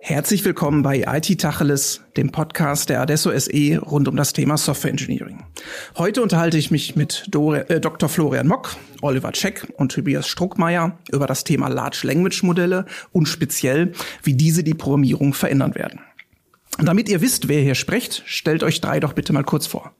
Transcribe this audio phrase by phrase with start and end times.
[0.00, 4.90] Herzlich willkommen bei IT Tacheles, dem Podcast der Adesso SE rund um das Thema Software
[4.92, 5.44] Engineering.
[5.98, 8.08] Heute unterhalte ich mich mit Dore, äh, Dr.
[8.08, 13.92] Florian Mock, Oliver Check und Tobias Struckmeier über das Thema Large Language Modelle und speziell,
[14.22, 16.00] wie diese die Programmierung verändern werden.
[16.78, 19.92] Damit ihr wisst, wer hier spricht, stellt euch drei doch bitte mal kurz vor.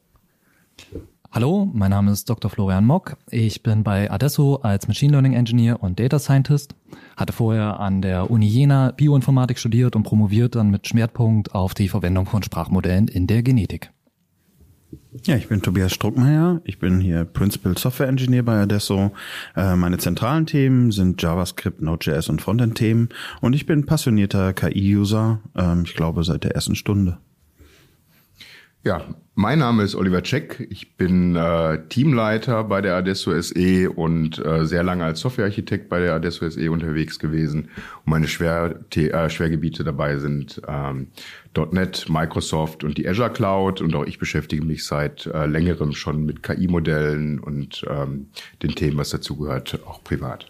[1.30, 2.50] Hallo, mein Name ist Dr.
[2.50, 3.18] Florian Mock.
[3.30, 6.75] Ich bin bei Adesso als Machine Learning Engineer und Data Scientist.
[7.18, 11.90] Hatte vorher an der Uni Jena Bioinformatik studiert und promoviert dann mit Schwerpunkt auf die
[11.90, 13.90] Verwendung von Sprachmodellen in der Genetik.
[15.26, 16.62] Ja, ich bin Tobias Struckmeier.
[16.64, 19.12] Ich bin hier Principal Software Engineer bei Adesso.
[19.54, 23.11] Äh, meine zentralen Themen sind JavaScript, Node.js und Frontend-Themen.
[23.42, 27.18] Und ich bin passionierter KI-User, ähm, ich glaube seit der ersten Stunde.
[28.88, 30.66] Ja, mein Name ist Oliver Check.
[30.70, 36.00] Ich bin äh, Teamleiter bei der Adesso SE und äh, sehr lange als Softwarearchitekt bei
[36.00, 37.64] der Adesso SE unterwegs gewesen.
[37.64, 41.08] Und meine Schwer äh, Schwergebiete dabei sind ähm,
[41.70, 43.83] .NET, Microsoft und die Azure Cloud.
[43.83, 48.28] Und auch ich beschäftige mich seit äh, längerem schon mit KI-Modellen und ähm,
[48.62, 50.47] den Themen, was dazugehört, auch privat.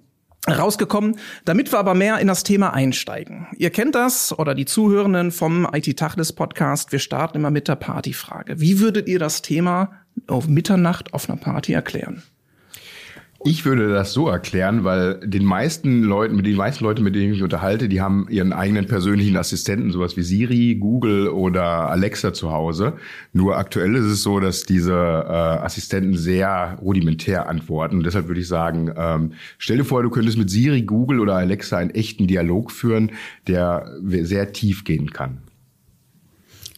[0.47, 3.47] rausgekommen, damit wir aber mehr in das Thema einsteigen.
[3.57, 6.93] Ihr kennt das oder die Zuhörenden vom IT Tachles Podcast.
[6.93, 8.61] Wir starten immer mit der Partyfrage.
[8.61, 9.93] Wie würdet ihr das Thema
[10.27, 12.23] auf Mitternacht auf einer Party erklären?
[13.47, 17.27] Ich würde das so erklären, weil den meisten Leuten, mit den meisten Leuten, mit denen
[17.27, 22.33] ich mich unterhalte, die haben ihren eigenen persönlichen Assistenten, sowas wie Siri, Google oder Alexa
[22.33, 22.95] zu Hause.
[23.35, 27.99] Nur aktuell ist es so, dass diese äh, Assistenten sehr rudimentär antworten.
[27.99, 31.35] Und deshalb würde ich sagen, ähm, stell dir vor, du könntest mit Siri, Google oder
[31.35, 33.13] Alexa einen echten Dialog führen,
[33.47, 35.43] der sehr tief gehen kann.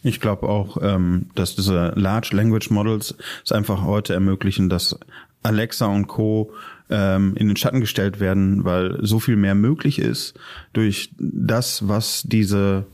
[0.03, 4.97] Ich glaube auch, ähm, dass diese Large Language Models es einfach heute ermöglichen, dass
[5.43, 6.51] Alexa und Co.
[6.89, 10.35] Ähm, in den Schatten gestellt werden, weil so viel mehr möglich ist
[10.71, 12.85] durch das, was diese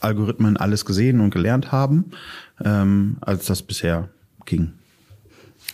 [0.00, 2.12] Algorithmen alles gesehen und gelernt haben,
[2.64, 4.08] ähm, als das bisher
[4.46, 4.72] ging.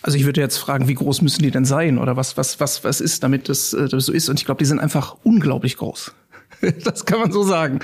[0.02, 2.84] Also ich würde jetzt fragen, wie groß müssen die denn sein oder was was was
[2.84, 4.28] was ist, damit das, äh, das so ist?
[4.28, 6.12] Und ich glaube, die sind einfach unglaublich groß.
[6.84, 7.80] das kann man so sagen.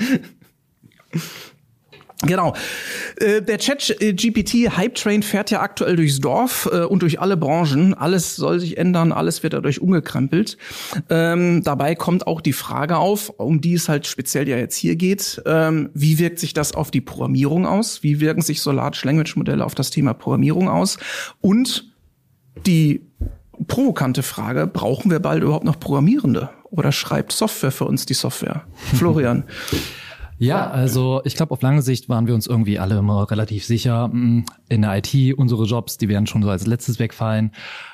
[2.25, 2.55] Genau.
[3.17, 7.93] Äh, der Chat-GPT-Hype-Train fährt ja aktuell durchs Dorf äh, und durch alle Branchen.
[7.93, 10.57] Alles soll sich ändern, alles wird dadurch umgekrempelt.
[11.09, 14.95] Ähm, dabei kommt auch die Frage auf, um die es halt speziell ja jetzt hier
[14.95, 18.03] geht, ähm, wie wirkt sich das auf die Programmierung aus?
[18.03, 20.97] Wie wirken sich so Large Language Modelle auf das Thema Programmierung aus?
[21.41, 21.91] Und
[22.65, 23.01] die
[23.67, 26.49] provokante Frage, brauchen wir bald überhaupt noch Programmierende?
[26.69, 28.63] Oder schreibt Software für uns die Software?
[28.95, 29.43] Florian.
[30.43, 34.09] Ja, also ich glaube, auf lange Sicht waren wir uns irgendwie alle immer relativ sicher,
[34.09, 37.51] mm, in der IT, unsere Jobs, die werden schon so als letztes wegfallen.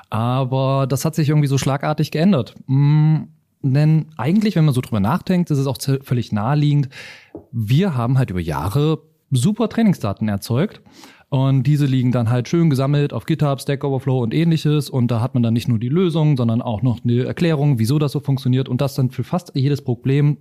[0.10, 2.56] Aber das hat sich irgendwie so schlagartig geändert.
[2.66, 3.18] Mm,
[3.62, 6.90] denn eigentlich, wenn man so drüber nachdenkt, ist es auch völlig naheliegend.
[7.52, 10.82] Wir haben halt über Jahre super Trainingsdaten erzeugt.
[11.30, 14.90] Und diese liegen dann halt schön gesammelt auf GitHub, Stack Overflow und ähnliches.
[14.90, 18.00] Und da hat man dann nicht nur die Lösung, sondern auch noch eine Erklärung, wieso
[18.00, 18.68] das so funktioniert.
[18.68, 20.38] Und das dann für fast jedes Problem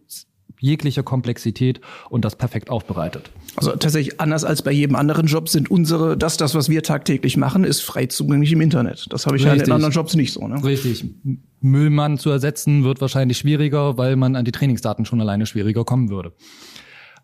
[0.60, 1.80] jeglicher Komplexität
[2.10, 3.30] und das perfekt aufbereitet.
[3.56, 7.36] Also tatsächlich anders als bei jedem anderen Job sind unsere, das, das, was wir tagtäglich
[7.36, 9.06] machen, ist frei zugänglich im Internet.
[9.10, 9.60] Das habe ich Richtig.
[9.60, 10.46] ja in anderen Jobs nicht so.
[10.46, 10.62] Ne?
[10.62, 11.04] Richtig.
[11.60, 16.08] Müllmann zu ersetzen wird wahrscheinlich schwieriger, weil man an die Trainingsdaten schon alleine schwieriger kommen
[16.10, 16.32] würde.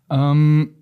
[0.09, 0.75] Ähm,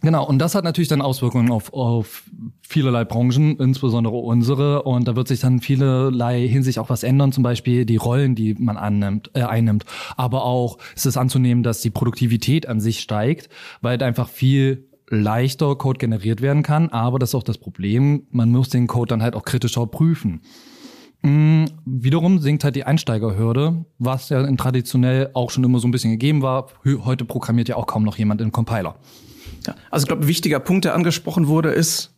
[0.00, 2.22] Genau, und das hat natürlich dann Auswirkungen auf, auf
[2.62, 4.82] vielerlei Branchen, insbesondere unsere.
[4.84, 8.54] Und da wird sich dann vielerlei Hinsicht auch was ändern, zum Beispiel die Rollen, die
[8.54, 9.84] man annimmt, äh, einnimmt.
[10.16, 13.48] Aber auch ist es anzunehmen, dass die Produktivität an sich steigt,
[13.80, 16.90] weil einfach viel leichter Code generiert werden kann.
[16.90, 20.42] Aber das ist auch das Problem, man muss den Code dann halt auch kritischer prüfen.
[21.22, 25.90] Mhm, wiederum sinkt halt die Einsteigerhürde, was ja in traditionell auch schon immer so ein
[25.90, 26.68] bisschen gegeben war.
[26.84, 28.94] Heute programmiert ja auch kaum noch jemand in Compiler.
[29.68, 32.14] Ja, also ich glaube, ein wichtiger Punkt, der angesprochen wurde, ist,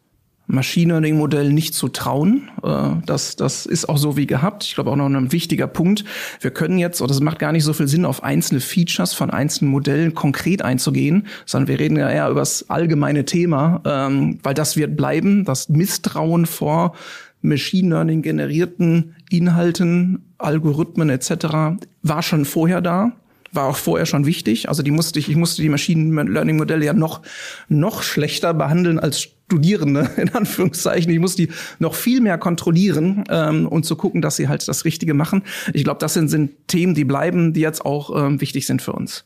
[0.46, 2.50] Machine Learning Modell nicht zu trauen.
[2.62, 4.64] Äh, das, das ist auch so wie gehabt.
[4.64, 6.04] Ich glaube auch noch ein wichtiger Punkt.
[6.40, 9.30] Wir können jetzt, oder es macht gar nicht so viel Sinn, auf einzelne Features von
[9.30, 14.54] einzelnen Modellen konkret einzugehen, sondern wir reden ja eher über das allgemeine Thema, ähm, weil
[14.54, 16.94] das wird bleiben, das Misstrauen vor
[17.42, 21.78] Machine Learning generierten Inhalten, Algorithmen etc.
[22.02, 23.12] war schon vorher da
[23.52, 24.68] war auch vorher schon wichtig.
[24.68, 27.22] Also die musste ich, ich musste die Machine Learning Modelle ja noch,
[27.68, 31.10] noch schlechter behandeln als Studierende, in Anführungszeichen.
[31.12, 31.48] Ich muss die
[31.78, 35.42] noch viel mehr kontrollieren ähm, und zu gucken, dass sie halt das Richtige machen.
[35.72, 38.92] Ich glaube, das sind, sind Themen, die bleiben, die jetzt auch ähm, wichtig sind für
[38.92, 39.24] uns.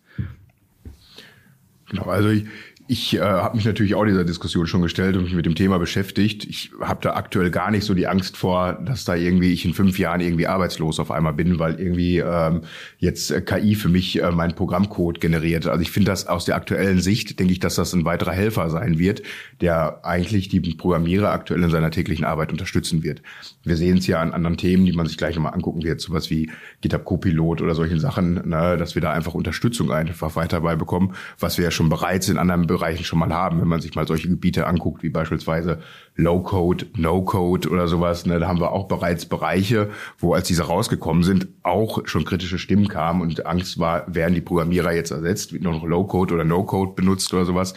[1.91, 2.47] Genau, also ich,
[2.95, 5.79] ich äh, habe mich natürlich auch dieser Diskussion schon gestellt und mich mit dem Thema
[5.81, 6.45] beschäftigt.
[6.45, 9.75] Ich habe da aktuell gar nicht so die Angst vor, dass da irgendwie ich in
[9.75, 12.61] fünf Jahren irgendwie arbeitslos auf einmal bin, weil irgendwie ähm,
[12.99, 15.67] jetzt äh, KI für mich äh, meinen Programmcode generiert.
[15.67, 18.71] Also ich finde das aus der aktuellen Sicht, denke ich, dass das ein weiterer Helfer
[18.71, 19.23] sein wird,
[19.61, 23.23] der eigentlich die Programmierer aktuell in seiner täglichen Arbeit unterstützen wird.
[23.65, 26.31] Wir sehen es ja an anderen Themen, die man sich gleich nochmal angucken wird, sowas
[26.31, 26.49] wie
[26.81, 31.59] GitHub Copilot oder solchen Sachen, ne, dass wir da einfach Unterstützung einfach weiter beibekommen, was
[31.59, 34.29] wir ja schon bereits in anderen Bereichen schon mal haben, wenn man sich mal solche
[34.29, 35.81] Gebiete anguckt, wie beispielsweise
[36.17, 38.27] Low-Code, No-Code oder sowas.
[38.27, 42.59] Ne, da haben wir auch bereits Bereiche, wo als diese rausgekommen sind, auch schon kritische
[42.59, 46.93] Stimmen kamen und Angst war, werden die Programmierer jetzt ersetzt, wird noch Low-Code oder No-Code
[46.95, 47.75] benutzt oder sowas.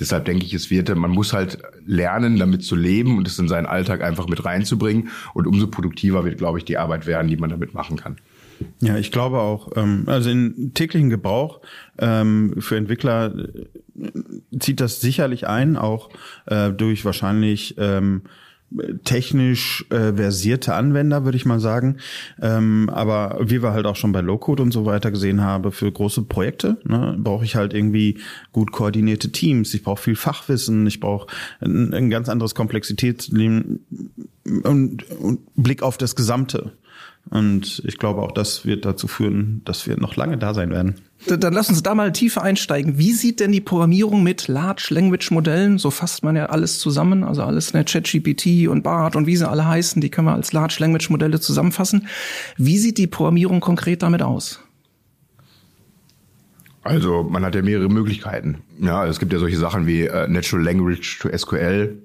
[0.00, 3.48] Deshalb denke ich, es wird, man muss halt lernen, damit zu leben und es in
[3.48, 5.10] seinen Alltag einfach mit reinzubringen.
[5.34, 8.16] Und umso produktiver wird, glaube ich, die Arbeit werden, die man damit machen kann.
[8.80, 9.70] Ja, ich glaube auch.
[9.76, 11.60] Ähm, also in täglichen Gebrauch
[11.98, 13.34] ähm, für Entwickler
[14.58, 16.10] zieht das sicherlich ein, auch
[16.46, 18.22] äh, durch wahrscheinlich ähm,
[19.04, 21.98] technisch äh, versierte Anwender, würde ich mal sagen.
[22.40, 25.90] Ähm, aber wie wir halt auch schon bei Low-Code und so weiter gesehen haben, für
[25.90, 28.18] große Projekte ne, brauche ich halt irgendwie
[28.52, 29.72] gut koordinierte Teams.
[29.72, 30.86] Ich brauche viel Fachwissen.
[30.86, 31.28] Ich brauche
[31.60, 33.86] ein, ein ganz anderes Komplexitätsleben
[34.64, 36.72] und, und Blick auf das Gesamte.
[37.28, 40.94] Und ich glaube, auch das wird dazu führen, dass wir noch lange da sein werden.
[41.26, 42.98] Dann lass uns da mal tiefer einsteigen.
[42.98, 47.24] Wie sieht denn die Programmierung mit Large Language Modellen, so fasst man ja alles zusammen,
[47.24, 50.52] also alles ne ChatGPT und BART und wie sie alle heißen, die können wir als
[50.52, 52.06] Large Language Modelle zusammenfassen.
[52.56, 54.60] Wie sieht die Programmierung konkret damit aus?
[56.84, 58.58] Also man hat ja mehrere Möglichkeiten.
[58.80, 61.98] Ja, es gibt ja solche Sachen wie äh, Natural Language to SQL,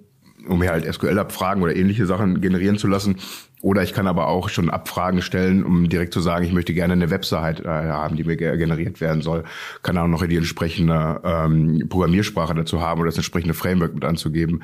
[0.47, 3.17] um mir halt SQL-Abfragen oder ähnliche Sachen generieren zu lassen.
[3.61, 6.93] Oder ich kann aber auch schon Abfragen stellen, um direkt zu sagen, ich möchte gerne
[6.93, 9.43] eine Website äh, haben, die mir generiert werden soll.
[9.83, 14.63] Kann auch noch die entsprechende ähm, Programmiersprache dazu haben oder das entsprechende Framework mit anzugeben,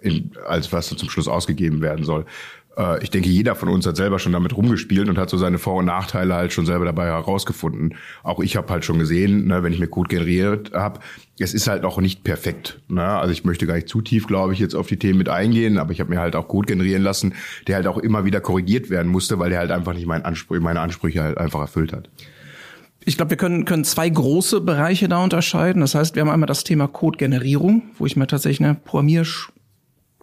[0.00, 2.24] in, als was dann zum Schluss ausgegeben werden soll.
[2.80, 5.58] Äh, ich denke, jeder von uns hat selber schon damit rumgespielt und hat so seine
[5.58, 7.94] Vor- und Nachteile halt schon selber dabei herausgefunden.
[8.22, 11.00] Auch ich habe halt schon gesehen, ne, wenn ich mir Code generiert habe,
[11.38, 12.80] es ist halt auch nicht perfekt.
[12.88, 13.04] Ne?
[13.04, 15.78] Also ich möchte gar nicht zu tief, glaube ich, jetzt auf die Themen mit eingehen,
[15.78, 17.34] aber ich habe mir halt auch Code generieren lassen,
[17.66, 20.58] der halt auch immer wieder korrigiert werden musste, weil der halt einfach nicht mein Anspruch,
[20.60, 22.10] meine Ansprüche halt einfach erfüllt hat.
[23.06, 25.80] Ich glaube, wir können, können zwei große Bereiche da unterscheiden.
[25.80, 29.24] Das heißt, wir haben einmal das Thema Code-Generierung, wo ich mir tatsächlich eine Programmier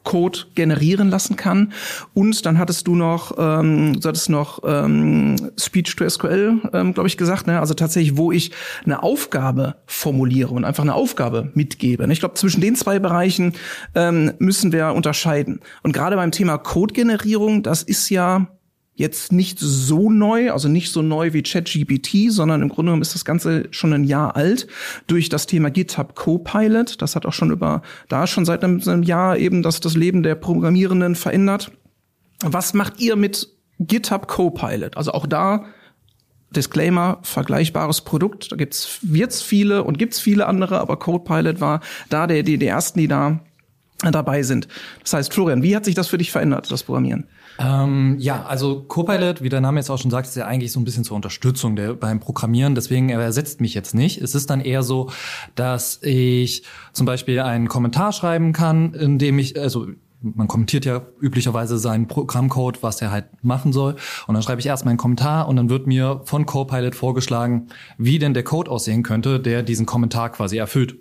[0.07, 1.74] Code generieren lassen kann.
[2.13, 7.09] Und dann hattest du noch, ähm, du hattest noch ähm, Speech to SQL, ähm, glaube
[7.09, 7.59] ich, gesagt, ne?
[7.59, 8.51] Also tatsächlich, wo ich
[8.86, 12.07] eine Aufgabe formuliere und einfach eine Aufgabe mitgebe.
[12.07, 12.13] Ne?
[12.13, 13.51] Ich glaube, zwischen den zwei Bereichen
[13.95, 15.59] ähm, müssen wir unterscheiden.
[15.83, 18.48] Und gerade beim Thema Code-Generierung, das ist ja
[18.97, 23.13] jetzt nicht so neu, also nicht so neu wie ChatGPT, sondern im Grunde genommen ist
[23.13, 24.67] das Ganze schon ein Jahr alt
[25.05, 26.99] durch das Thema GitHub Copilot.
[27.01, 30.33] Das hat auch schon über, da schon seit einem, Jahr eben das, das Leben der
[30.33, 31.71] Programmierenden verändert.
[32.44, 33.47] Was macht ihr mit
[33.80, 34.97] GitHub Copilot?
[34.97, 35.66] Also auch da
[36.56, 38.51] Disclaimer, vergleichbares Produkt.
[38.51, 42.66] Da gibt's, wird's viele und gibt's viele andere, aber Copilot war da der, die, die
[42.66, 43.42] ersten, die da
[43.99, 44.68] dabei sind.
[45.04, 47.27] Das heißt, Florian, wie hat sich das für dich verändert, das Programmieren?
[47.59, 50.80] Ähm, ja, also Copilot, wie der Name jetzt auch schon sagt, ist ja eigentlich so
[50.80, 52.76] ein bisschen zur Unterstützung der, beim Programmieren.
[52.76, 54.21] Deswegen er ersetzt mich jetzt nicht.
[54.21, 55.09] Es ist dann eher so,
[55.56, 59.87] dass ich zum Beispiel einen Kommentar schreiben kann, in dem ich, also
[60.21, 63.95] man kommentiert ja üblicherweise seinen Programmcode, was er halt machen soll.
[64.28, 68.19] Und dann schreibe ich erst meinen Kommentar und dann wird mir von Copilot vorgeschlagen, wie
[68.19, 70.97] denn der Code aussehen könnte, der diesen Kommentar quasi erfüllt.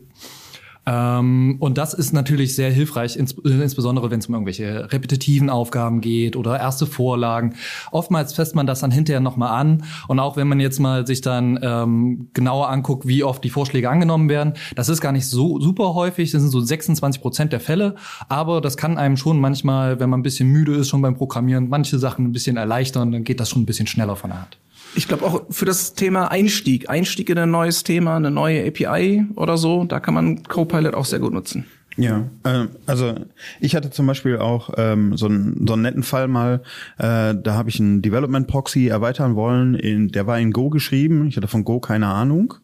[0.87, 6.01] Ähm, und das ist natürlich sehr hilfreich, ins, insbesondere wenn es um irgendwelche repetitiven Aufgaben
[6.01, 7.55] geht oder erste Vorlagen.
[7.91, 9.85] Oftmals fässt man das dann hinterher nochmal an.
[10.07, 13.91] Und auch wenn man jetzt mal sich dann ähm, genauer anguckt, wie oft die Vorschläge
[13.91, 16.31] angenommen werden, das ist gar nicht so super häufig.
[16.31, 17.97] Das sind so 26 Prozent der Fälle.
[18.29, 21.69] Aber das kann einem schon manchmal, wenn man ein bisschen müde ist, schon beim Programmieren,
[21.69, 23.11] manche Sachen ein bisschen erleichtern.
[23.11, 24.59] Dann geht das schon ein bisschen schneller von der Hand.
[24.97, 29.27] Ich glaube auch für das Thema Einstieg, Einstieg in ein neues Thema, eine neue API
[29.37, 31.67] oder so, da kann man Copilot auch sehr gut nutzen.
[31.97, 33.15] Ja, äh, also
[33.59, 36.63] ich hatte zum Beispiel auch ähm, so, einen, so einen netten Fall mal,
[36.99, 41.27] äh, da habe ich einen Development Proxy erweitern wollen, in, der war in Go geschrieben,
[41.27, 42.55] ich hatte von Go keine Ahnung,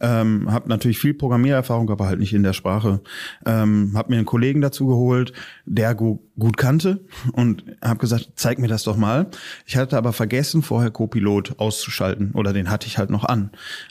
[0.00, 3.00] ähm, habe natürlich viel Programmiererfahrung, aber halt nicht in der Sprache,
[3.44, 5.32] ähm, habe mir einen Kollegen dazu geholt,
[5.64, 7.00] der Go gut kannte
[7.32, 9.28] und habe gesagt, zeig mir das doch mal.
[9.64, 13.50] Ich hatte aber vergessen, vorher Copilot auszuschalten oder den hatte ich halt noch an.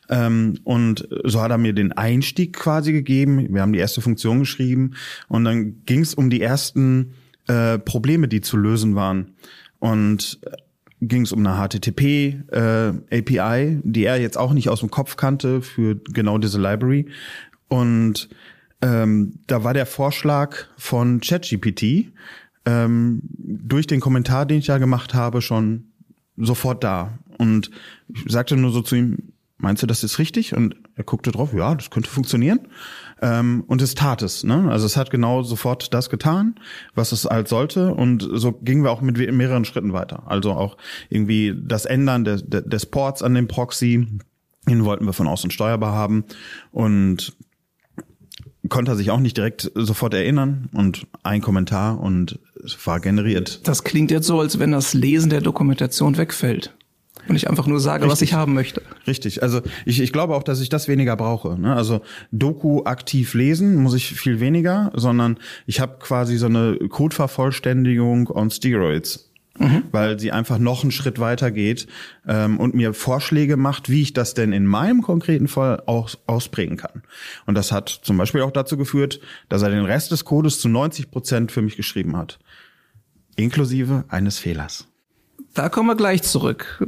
[0.10, 3.48] Ähm, und so hat er mir den Einstieg quasi gegeben.
[3.52, 4.85] Wir haben die erste Funktion geschrieben
[5.28, 7.14] und dann ging es um die ersten
[7.48, 9.36] äh, Probleme, die zu lösen waren.
[9.80, 10.52] Und äh,
[11.02, 12.02] ging es um eine HTTP
[12.52, 17.08] äh, API, die er jetzt auch nicht aus dem Kopf kannte für genau diese Library.
[17.68, 18.30] Und
[18.82, 22.12] ähm, da war der Vorschlag von ChatGPT
[22.66, 25.92] ähm, durch den Kommentar, den ich ja gemacht habe, schon
[26.38, 27.20] sofort da.
[27.38, 27.72] Und
[28.08, 30.56] ich sagte nur so zu ihm, meinst du, das ist richtig?
[30.56, 32.60] Und er guckte drauf, ja, das könnte funktionieren.
[33.22, 34.44] Ähm, und es tat es.
[34.44, 34.70] Ne?
[34.70, 36.56] Also es hat genau sofort das getan,
[36.94, 37.94] was es halt sollte.
[37.94, 40.24] Und so gingen wir auch mit mehreren Schritten weiter.
[40.26, 40.78] Also auch
[41.10, 44.08] irgendwie das Ändern des, des Ports an dem Proxy,
[44.68, 46.26] den wollten wir von außen steuerbar haben.
[46.72, 47.38] Und
[48.70, 53.68] konnte er sich auch nicht direkt sofort erinnern und ein Kommentar und es war generiert.
[53.68, 56.75] Das klingt jetzt so, als wenn das Lesen der Dokumentation wegfällt.
[57.28, 58.12] Und ich einfach nur sage, Richtig.
[58.12, 58.82] was ich haben möchte.
[59.08, 59.42] Richtig.
[59.42, 61.60] Also ich, ich glaube auch, dass ich das weniger brauche.
[61.60, 61.76] Ne?
[61.76, 62.02] Also
[62.32, 68.52] Doku aktiv lesen muss ich viel weniger, sondern ich habe quasi so eine Codevervollständigung on
[68.52, 69.84] Steroids mhm.
[69.92, 71.88] weil sie einfach noch einen Schritt weiter geht
[72.28, 76.78] ähm, und mir Vorschläge macht, wie ich das denn in meinem konkreten Fall auch ausprägen
[76.78, 77.04] kann.
[77.46, 80.70] Und das hat zum Beispiel auch dazu geführt, dass er den Rest des Codes zu
[80.70, 82.40] 90 Prozent für mich geschrieben hat,
[83.36, 84.88] inklusive eines Fehlers.
[85.54, 86.86] Da kommen wir gleich zurück.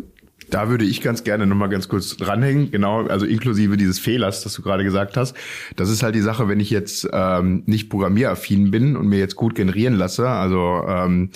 [0.50, 4.54] Da würde ich ganz gerne nochmal ganz kurz dranhängen, genau, also inklusive dieses Fehlers, das
[4.54, 5.36] du gerade gesagt hast.
[5.76, 9.36] Das ist halt die Sache, wenn ich jetzt ähm, nicht programmieraffin bin und mir jetzt
[9.36, 11.30] gut generieren lasse, also ähm,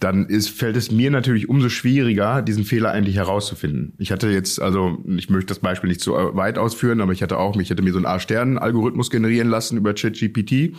[0.00, 3.94] dann ist, fällt es mir natürlich umso schwieriger, diesen Fehler eigentlich herauszufinden.
[3.98, 7.38] Ich hatte jetzt, also ich möchte das Beispiel nicht zu weit ausführen, aber ich hatte
[7.38, 10.74] auch, ich hatte mir so einen A-Stern-Algorithmus generieren lassen über ChatGPT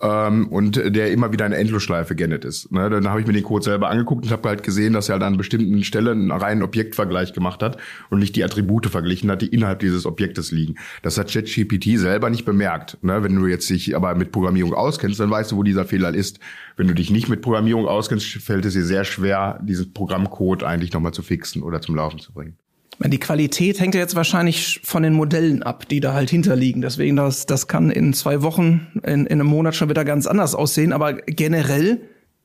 [0.00, 2.70] ähm, und der immer wieder eine Endlosschleife generiert ist.
[2.70, 2.90] Ne?
[2.90, 5.22] Dann habe ich mir den Code selber angeguckt und habe halt gesehen, dass er halt
[5.22, 7.78] an bestimmten Stellen einen reinen Objektvergleich gemacht hat
[8.10, 10.74] und nicht die Attribute verglichen hat, die innerhalb dieses Objektes liegen.
[11.02, 12.98] Das hat ChatGPT selber nicht bemerkt.
[13.02, 13.22] Ne?
[13.22, 16.40] Wenn du jetzt dich aber mit Programmierung auskennst, dann weißt du, wo dieser Fehler ist.
[16.76, 20.92] Wenn du dich nicht mit Programmierung auskennst, fällt es dir sehr schwer, diesen Programmcode eigentlich
[20.92, 22.58] nochmal zu fixen oder zum Laufen zu bringen.
[22.98, 26.80] Die Qualität hängt ja jetzt wahrscheinlich von den Modellen ab, die da halt hinterliegen.
[26.80, 30.54] Deswegen, das, das kann in zwei Wochen, in, in einem Monat schon wieder ganz anders
[30.54, 30.92] aussehen.
[30.92, 32.00] Aber generell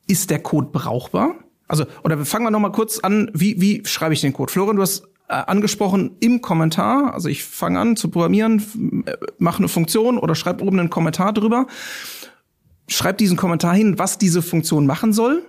[0.08, 1.36] ist der Code brauchbar?
[1.68, 4.52] Also, oder fangen wir noch mal kurz an, wie, wie schreibe ich den Code?
[4.52, 7.14] Florian, du hast äh, angesprochen im Kommentar.
[7.14, 11.32] Also ich fange an zu programmieren, äh, mache eine Funktion oder schreibe oben einen Kommentar
[11.32, 11.68] drüber.
[12.90, 15.44] Schreib diesen Kommentar hin, was diese Funktion machen soll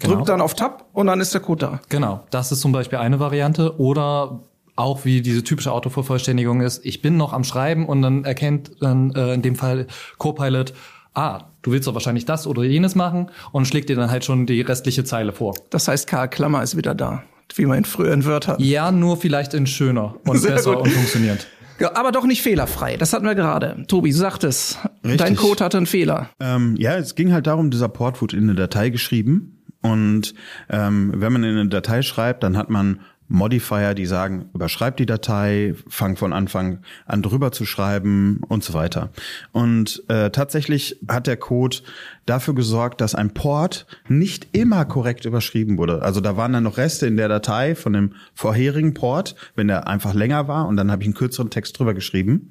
[0.00, 0.14] Genau.
[0.14, 1.80] Drückt dann auf Tab und dann ist der Code da.
[1.88, 3.78] Genau, das ist zum Beispiel eine Variante.
[3.78, 4.40] Oder
[4.76, 9.12] auch wie diese typische Autovervollständigung ist, ich bin noch am Schreiben und dann erkennt dann
[9.14, 9.88] äh, in dem Fall
[10.18, 10.72] Copilot,
[11.14, 14.46] ah, du willst doch wahrscheinlich das oder jenes machen und schlägt dir dann halt schon
[14.46, 15.54] die restliche Zeile vor.
[15.70, 17.24] Das heißt, Karl Klammer ist wieder da,
[17.56, 18.56] wie man in früheren Wörtern.
[18.60, 20.84] Ja, nur vielleicht in schöner und Sehr besser gut.
[20.84, 21.48] und funktioniert.
[21.80, 22.96] Ja, aber doch nicht fehlerfrei.
[22.96, 23.84] Das hatten wir gerade.
[23.86, 26.30] Tobi, du sagtest, dein Code hatte einen Fehler.
[26.40, 29.57] Ähm, ja, es ging halt darum, dieser Port wurde in eine Datei geschrieben
[29.92, 30.34] und
[30.68, 35.04] ähm, wenn man in eine Datei schreibt, dann hat man Modifier, die sagen, überschreib die
[35.04, 39.10] Datei, fang von Anfang an drüber zu schreiben und so weiter.
[39.52, 41.78] Und äh, tatsächlich hat der Code
[42.24, 46.00] dafür gesorgt, dass ein Port nicht immer korrekt überschrieben wurde.
[46.00, 49.88] Also da waren dann noch Reste in der Datei von dem vorherigen Port, wenn der
[49.88, 52.50] einfach länger war und dann habe ich einen kürzeren Text drüber geschrieben.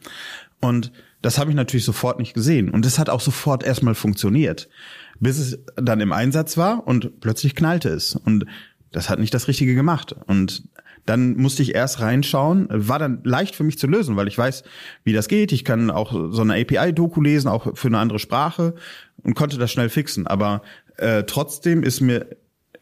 [0.62, 0.92] Und
[1.24, 2.70] das habe ich natürlich sofort nicht gesehen.
[2.70, 4.70] Und es hat auch sofort erstmal funktioniert
[5.20, 8.16] bis es dann im Einsatz war und plötzlich knallte es.
[8.16, 8.46] Und
[8.92, 10.16] das hat nicht das Richtige gemacht.
[10.28, 10.64] Und
[11.06, 12.68] dann musste ich erst reinschauen.
[12.70, 14.64] War dann leicht für mich zu lösen, weil ich weiß,
[15.04, 15.52] wie das geht.
[15.52, 18.76] Ich kann auch so eine API-Doku lesen, auch für eine andere Sprache
[19.24, 20.28] und konnte das schnell fixen.
[20.28, 20.62] Aber
[20.98, 22.28] äh, trotzdem ist mir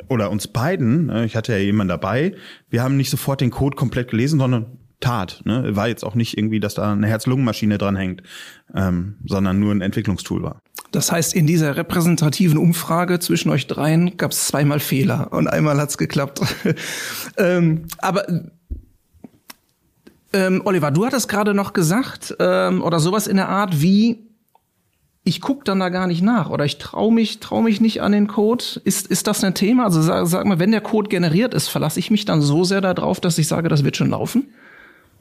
[0.07, 2.35] oder uns beiden, äh, ich hatte ja jemanden dabei,
[2.69, 5.41] wir haben nicht sofort den Code komplett gelesen, sondern tat.
[5.45, 5.75] Ne?
[5.75, 8.23] War jetzt auch nicht irgendwie, dass da eine Herz-Lungen-Maschine dran hängt,
[8.73, 10.61] ähm, sondern nur ein Entwicklungstool war.
[10.95, 15.77] Das heißt, in dieser repräsentativen Umfrage zwischen euch dreien gab es zweimal Fehler und einmal
[15.77, 16.39] hat's geklappt.
[17.37, 18.25] ähm, aber
[20.31, 24.25] ähm, Oliver, du hattest gerade noch gesagt, ähm, oder sowas in der Art wie,
[25.25, 28.13] ich guck dann da gar nicht nach oder ich traue mich, trau mich nicht an
[28.13, 28.63] den Code.
[28.85, 29.83] Ist, ist das ein Thema?
[29.83, 32.79] Also sag, sag mal, wenn der Code generiert ist, verlasse ich mich dann so sehr
[32.79, 34.47] darauf, dass ich sage, das wird schon laufen?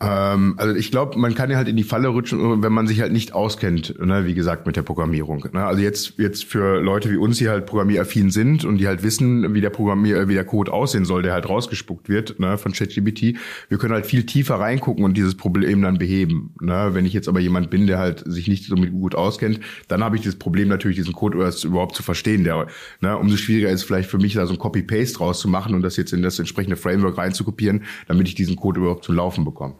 [0.04, 3.00] Ähm, also ich glaube, man kann ja halt in die Falle rutschen, wenn man sich
[3.00, 5.46] halt nicht auskennt, ne, wie gesagt, mit der Programmierung.
[5.52, 5.64] Ne?
[5.64, 9.54] Also jetzt, jetzt für Leute wie uns, die halt programmieraffin sind und die halt wissen,
[9.54, 13.36] wie der Programmier, wie der Code aussehen soll, der halt rausgespuckt wird ne, von ChatGPT,
[13.68, 16.54] wir können halt viel tiefer reingucken und dieses Problem dann beheben.
[16.60, 16.90] Ne?
[16.92, 20.16] Wenn ich jetzt aber jemand bin, der halt sich nicht so gut auskennt, dann habe
[20.16, 22.44] ich das Problem natürlich, diesen Code überhaupt zu verstehen.
[22.44, 22.66] Der,
[23.00, 26.12] ne, umso schwieriger ist vielleicht für mich, da so ein Copy-Paste rauszumachen und das jetzt
[26.12, 29.74] in das entsprechende Framework reinzukopieren, damit ich diesen Code überhaupt zum Laufen bekomme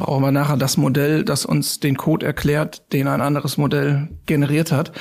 [0.00, 4.72] brauchen wir nachher das Modell, das uns den Code erklärt, den ein anderes Modell generiert
[4.72, 4.92] hat.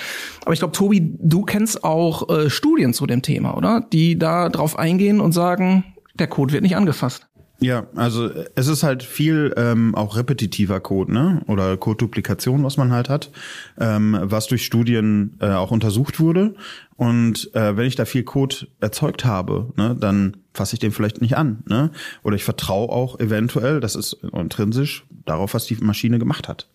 [0.41, 3.85] Aber ich glaube, Tobi, du kennst auch äh, Studien zu dem Thema, oder?
[3.91, 5.83] Die da drauf eingehen und sagen,
[6.15, 7.27] der Code wird nicht angefasst.
[7.63, 11.41] Ja, also es ist halt viel ähm, auch repetitiver Code, ne?
[11.47, 13.31] Oder Code-Duplikation, was man halt hat,
[13.79, 16.55] ähm, was durch Studien äh, auch untersucht wurde.
[16.97, 21.21] Und äh, wenn ich da viel Code erzeugt habe, ne, dann fasse ich den vielleicht
[21.21, 21.91] nicht an, ne?
[22.21, 26.67] Oder ich vertraue auch eventuell, das ist intrinsisch, darauf, was die Maschine gemacht hat.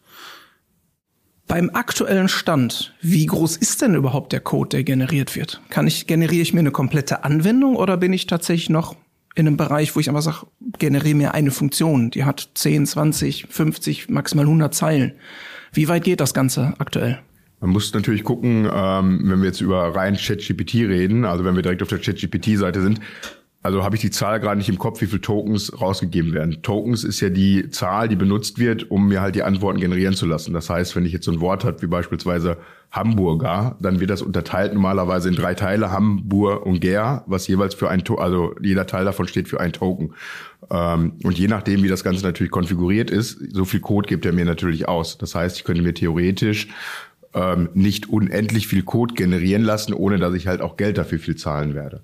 [1.47, 5.61] Beim aktuellen Stand, wie groß ist denn überhaupt der Code, der generiert wird?
[5.69, 8.97] Kann ich, generiere ich mir eine komplette Anwendung oder bin ich tatsächlich noch
[9.35, 10.47] in einem Bereich, wo ich einfach sage,
[10.79, 15.13] generiere mir eine Funktion, die hat 10, 20, 50, maximal 100 Zeilen.
[15.73, 17.21] Wie weit geht das Ganze aktuell?
[17.61, 21.63] Man muss natürlich gucken, ähm, wenn wir jetzt über rein ChatGPT reden, also wenn wir
[21.63, 23.01] direkt auf der ChatGPT-Seite sind,
[23.69, 26.63] also habe ich die Zahl gerade nicht im Kopf, wie viele Tokens rausgegeben werden.
[26.63, 30.25] Tokens ist ja die Zahl, die benutzt wird, um mir halt die Antworten generieren zu
[30.25, 30.55] lassen.
[30.55, 32.57] Das heißt, wenn ich jetzt so ein Wort hat, wie beispielsweise
[32.91, 37.91] Hamburger, dann wird das unterteilt normalerweise in drei Teile, Hamburg und Ger, was jeweils für
[37.91, 40.15] ein, to also jeder Teil davon steht für ein Token.
[40.71, 44.33] Ähm, und je nachdem, wie das Ganze natürlich konfiguriert ist, so viel Code gibt er
[44.33, 45.19] mir natürlich aus.
[45.19, 46.69] Das heißt, ich könnte mir theoretisch
[47.35, 51.37] ähm, nicht unendlich viel Code generieren lassen, ohne dass ich halt auch Geld dafür viel
[51.37, 52.01] zahlen werde.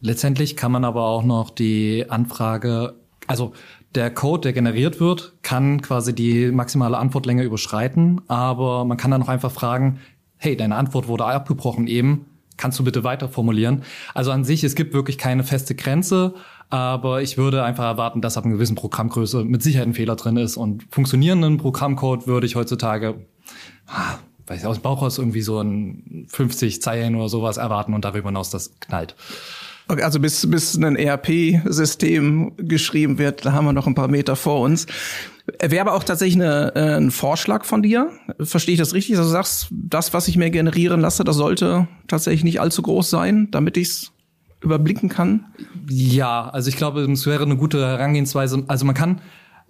[0.00, 2.94] Letztendlich kann man aber auch noch die Anfrage,
[3.26, 3.52] also
[3.94, 9.20] der Code, der generiert wird, kann quasi die maximale Antwortlänge überschreiten, aber man kann dann
[9.20, 9.98] noch einfach fragen,
[10.36, 12.26] hey, deine Antwort wurde abgebrochen eben,
[12.56, 13.82] kannst du bitte weiter formulieren?
[14.14, 16.34] Also an sich, es gibt wirklich keine feste Grenze,
[16.68, 20.36] aber ich würde einfach erwarten, dass ab einer gewissen Programmgröße mit Sicherheit ein Fehler drin
[20.36, 23.26] ist und funktionierenden Programmcode würde ich heutzutage,
[23.88, 27.92] ah, weiß ich, aus dem Bauch aus irgendwie so ein 50 Zeilen oder sowas erwarten
[27.92, 29.16] und darüber hinaus das knallt.
[29.90, 34.36] Okay, also bis, bis ein ERP-System geschrieben wird, da haben wir noch ein paar Meter
[34.36, 34.86] vor uns.
[35.60, 38.08] Wäre aber auch tatsächlich eine, äh, ein Vorschlag von dir.
[38.38, 39.16] Verstehe ich das richtig?
[39.16, 43.10] Also du sagst, das, was ich mir generieren lasse, das sollte tatsächlich nicht allzu groß
[43.10, 44.12] sein, damit ich es
[44.60, 45.46] überblicken kann?
[45.88, 48.62] Ja, also ich glaube, es wäre eine gute Herangehensweise.
[48.68, 49.20] Also man kann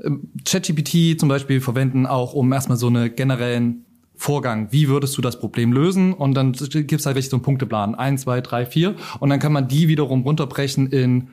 [0.05, 3.87] ähm, ChatGPT zum Beispiel verwenden, auch um erstmal so eine generellen
[4.21, 4.69] Vorgang.
[4.71, 6.13] Wie würdest du das Problem lösen?
[6.13, 7.95] Und dann gibt's halt richtig so einen Punkteplan.
[7.95, 8.95] Eins, zwei, drei, vier.
[9.19, 11.31] Und dann kann man die wiederum runterbrechen in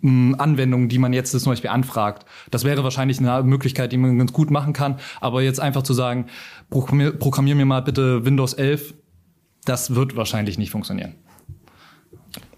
[0.00, 2.26] mm, Anwendungen, die man jetzt zum Beispiel anfragt.
[2.50, 4.96] Das wäre wahrscheinlich eine Möglichkeit, die man ganz gut machen kann.
[5.20, 6.26] Aber jetzt einfach zu sagen,
[6.68, 8.92] programmier, programmier mir mal bitte Windows 11,
[9.64, 11.14] das wird wahrscheinlich nicht funktionieren.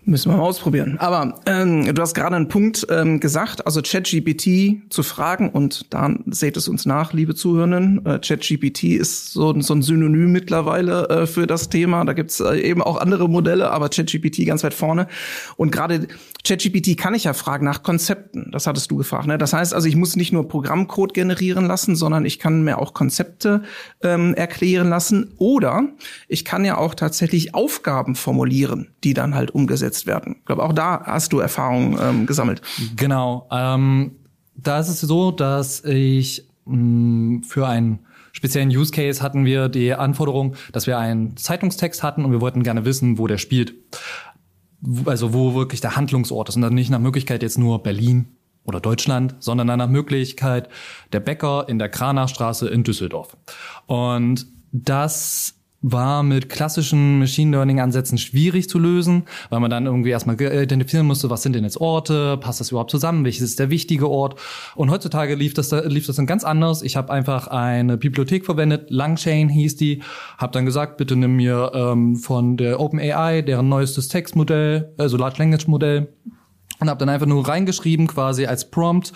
[0.05, 0.97] Müssen wir mal ausprobieren.
[0.99, 6.13] Aber ähm, du hast gerade einen Punkt ähm, gesagt, also ChatGPT zu fragen und da
[6.27, 8.05] seht es uns nach, liebe Zuhörenden.
[8.05, 12.05] Äh, ChatGPT ist so, so ein Synonym mittlerweile äh, für das Thema.
[12.05, 15.07] Da gibt's äh, eben auch andere Modelle, aber ChatGPT ganz weit vorne.
[15.57, 16.09] Und gerade
[16.43, 18.51] ChatGPT kann ich ja fragen nach Konzepten.
[18.51, 19.29] Das hattest du gefragt.
[19.29, 19.39] Ne?
[19.39, 22.93] Das heißt also, ich muss nicht nur Programmcode generieren lassen, sondern ich kann mir auch
[22.93, 23.63] Konzepte
[24.03, 25.33] ähm, erklären lassen.
[25.39, 25.91] Oder
[26.27, 30.37] ich kann ja auch tatsächlich Aufgaben formulieren, die dann halt umgesetzt werden.
[30.41, 32.63] Ich glaube, auch da hast du Erfahrungen ähm, gesammelt.
[32.97, 33.49] Genau.
[33.51, 34.13] Ähm,
[34.55, 38.01] da ist es so, dass ich mh, mm, für einen
[38.33, 42.63] speziellen Use Case hatten wir die Anforderung, dass wir einen Zeitungstext hatten und wir wollten
[42.63, 43.75] gerne wissen, wo der spielt
[45.05, 48.27] also wo wirklich der Handlungsort ist und dann nicht nach Möglichkeit jetzt nur Berlin
[48.65, 50.69] oder Deutschland, sondern dann nach Möglichkeit
[51.13, 53.37] der Bäcker in der Kranachstraße in Düsseldorf.
[53.87, 60.11] Und das war mit klassischen Machine Learning Ansätzen schwierig zu lösen, weil man dann irgendwie
[60.11, 63.69] erstmal identifizieren musste, was sind denn jetzt Orte, passt das überhaupt zusammen, welches ist der
[63.69, 64.41] wichtige Ort?
[64.77, 66.83] Und heutzutage lief das lief das dann ganz anders.
[66.83, 70.03] Ich habe einfach eine Bibliothek verwendet, Langchain hieß die,
[70.39, 75.39] habe dann gesagt, bitte nimm mir ähm, von der OpenAI deren neuestes Textmodell, also Large
[75.39, 76.09] Language Modell
[76.79, 79.13] und habe dann einfach nur reingeschrieben quasi als Prompt,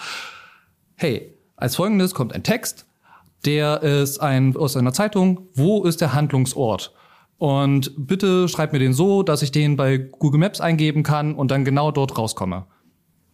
[0.97, 2.86] hey, als folgendes kommt ein Text,
[3.47, 5.49] der ist ein, aus einer Zeitung.
[5.55, 6.93] Wo ist der Handlungsort?
[7.39, 11.51] Und bitte schreib mir den so, dass ich den bei Google Maps eingeben kann und
[11.51, 12.67] dann genau dort rauskomme.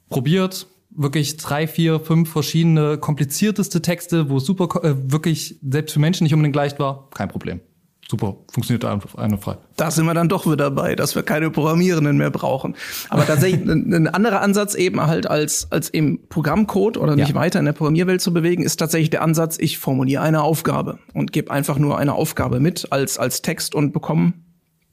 [0.09, 6.01] Probiert wirklich drei, vier, fünf verschiedene komplizierteste Texte, wo es super äh, wirklich selbst für
[6.01, 7.61] Menschen nicht unbedingt leicht war, kein Problem.
[8.09, 9.57] Super, funktioniert einfach einwandfrei.
[9.77, 12.77] Da sind wir dann doch wieder dabei, dass wir keine Programmierenden mehr brauchen.
[13.09, 17.35] Aber tatsächlich ein, ein anderer Ansatz eben halt als, als eben Programmcode oder nicht ja.
[17.35, 21.33] weiter in der Programmierwelt zu bewegen, ist tatsächlich der Ansatz, ich formuliere eine Aufgabe und
[21.33, 24.35] gebe einfach nur eine Aufgabe mit als, als Text und bekomme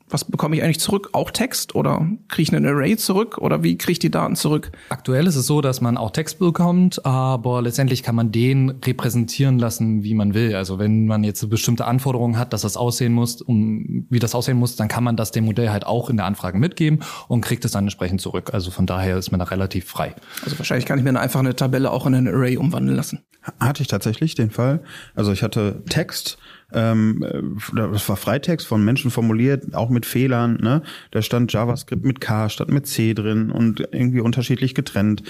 [0.09, 1.09] was bekomme ich eigentlich zurück?
[1.13, 4.71] Auch Text oder kriege ich einen Array zurück oder wie kriege ich die Daten zurück?
[4.89, 9.59] Aktuell ist es so, dass man auch Text bekommt, aber letztendlich kann man den repräsentieren
[9.59, 10.55] lassen, wie man will.
[10.55, 14.35] Also wenn man jetzt eine bestimmte Anforderungen hat, dass das aussehen muss, um wie das
[14.35, 17.41] aussehen muss, dann kann man das dem Modell halt auch in der Anfrage mitgeben und
[17.41, 18.51] kriegt es dann entsprechend zurück.
[18.53, 20.15] Also von daher ist man da relativ frei.
[20.43, 23.23] Also wahrscheinlich kann ich mir einfach eine Tabelle auch in ein Array umwandeln lassen.
[23.59, 24.81] Hatte ich tatsächlich den Fall.
[25.15, 26.37] Also ich hatte Text
[26.73, 30.57] ähm, das war Freitext von Menschen formuliert, auch mit Fehlern.
[30.61, 30.81] Ne?
[31.11, 35.23] Da stand JavaScript mit K statt mit C drin und irgendwie unterschiedlich getrennt.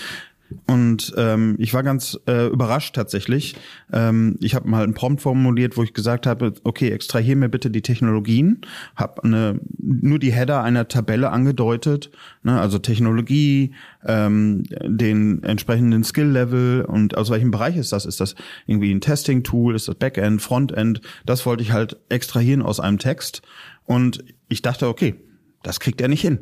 [0.65, 3.55] Und ähm, ich war ganz äh, überrascht tatsächlich.
[3.91, 7.69] Ähm, ich habe mal einen Prompt formuliert, wo ich gesagt habe, okay, extrahier mir bitte
[7.69, 8.61] die Technologien,
[8.95, 12.11] habe eine, nur die Header einer Tabelle angedeutet,
[12.43, 13.73] ne, also Technologie,
[14.05, 18.05] ähm, den entsprechenden Skill-Level und aus welchem Bereich ist das?
[18.05, 18.35] Ist das
[18.65, 21.01] irgendwie ein Testing-Tool, ist das Backend, Frontend?
[21.25, 23.41] Das wollte ich halt extrahieren aus einem Text.
[23.85, 25.15] Und ich dachte, okay,
[25.63, 26.39] das kriegt er nicht hin.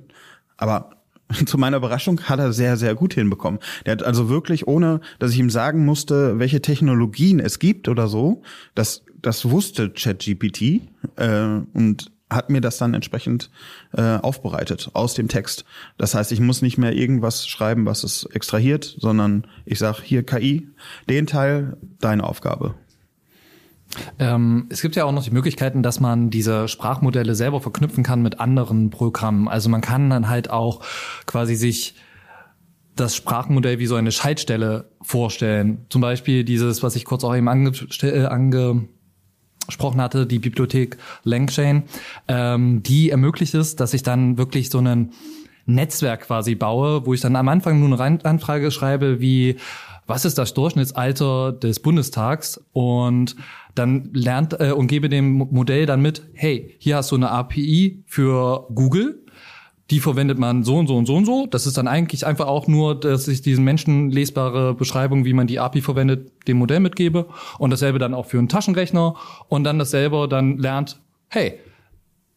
[0.57, 0.96] Aber
[1.45, 3.59] zu meiner Überraschung hat er sehr, sehr gut hinbekommen.
[3.85, 8.07] Der hat also wirklich, ohne dass ich ihm sagen musste, welche Technologien es gibt oder
[8.07, 8.41] so,
[8.75, 10.81] das, das wusste ChatGPT
[11.17, 13.49] äh, und hat mir das dann entsprechend
[13.93, 15.63] äh, aufbereitet aus dem Text.
[15.97, 20.23] Das heißt, ich muss nicht mehr irgendwas schreiben, was es extrahiert, sondern ich sage hier
[20.23, 20.67] KI,
[21.09, 22.75] den Teil, deine Aufgabe.
[24.19, 28.21] Ähm, es gibt ja auch noch die Möglichkeiten, dass man diese Sprachmodelle selber verknüpfen kann
[28.21, 29.47] mit anderen Programmen.
[29.47, 30.81] Also man kann dann halt auch
[31.25, 31.95] quasi sich
[32.95, 35.85] das Sprachmodell wie so eine Schaltstelle vorstellen.
[35.89, 37.71] Zum Beispiel dieses, was ich kurz auch eben ange
[38.01, 41.83] äh, angesprochen hatte, die Bibliothek Langchain,
[42.27, 45.11] ähm, die ermöglicht es, dass ich dann wirklich so ein
[45.65, 49.57] Netzwerk quasi baue, wo ich dann am Anfang nur eine Anfrage schreibe, wie
[50.07, 53.35] was ist das Durchschnittsalter des Bundestags und
[53.77, 58.03] dann lernt äh, und gebe dem Modell dann mit, hey, hier hast du eine API
[58.05, 59.23] für Google,
[59.89, 61.47] die verwendet man so und so und so und so.
[61.47, 65.59] Das ist dann eigentlich einfach auch nur, dass ich diesen menschenlesbare Beschreibung, wie man die
[65.59, 69.15] API verwendet, dem Modell mitgebe und dasselbe dann auch für einen Taschenrechner
[69.47, 71.59] und dann dasselbe dann lernt, hey,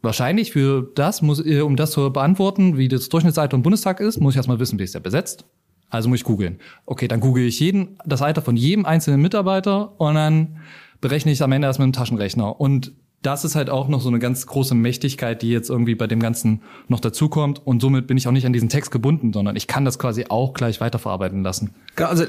[0.02, 4.20] wahrscheinlich für das muss, äh, um das zu beantworten, wie das Durchschnittsalter im Bundestag ist,
[4.20, 5.44] muss ich erstmal wissen, wie ist der besetzt.
[5.90, 6.60] Also muss ich googeln.
[6.86, 10.60] Okay, dann google ich jeden, das Alter von jedem einzelnen Mitarbeiter und dann
[11.00, 12.60] berechne ich am Ende erst mit dem Taschenrechner.
[12.60, 16.06] Und das ist halt auch noch so eine ganz große Mächtigkeit, die jetzt irgendwie bei
[16.06, 17.60] dem Ganzen noch dazukommt.
[17.66, 20.26] Und somit bin ich auch nicht an diesen Text gebunden, sondern ich kann das quasi
[20.30, 21.74] auch gleich weiterverarbeiten lassen.
[21.96, 22.24] Also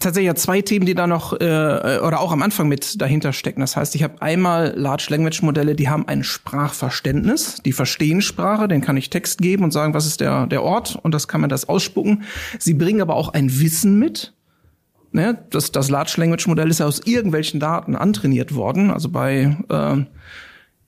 [0.00, 3.60] tatsächlich ja zwei Themen, die da noch äh, oder auch am Anfang mit dahinter stecken.
[3.60, 8.66] Das heißt, ich habe einmal Large Language Modelle, die haben ein Sprachverständnis, die verstehen Sprache,
[8.66, 11.40] den kann ich Text geben und sagen, was ist der der Ort und das kann
[11.40, 12.24] man das ausspucken.
[12.58, 14.32] Sie bringen aber auch ein Wissen mit
[15.16, 18.90] ne, das, das Large Language Modell ist ja aus irgendwelchen Daten antrainiert worden.
[18.90, 19.96] Also bei, äh,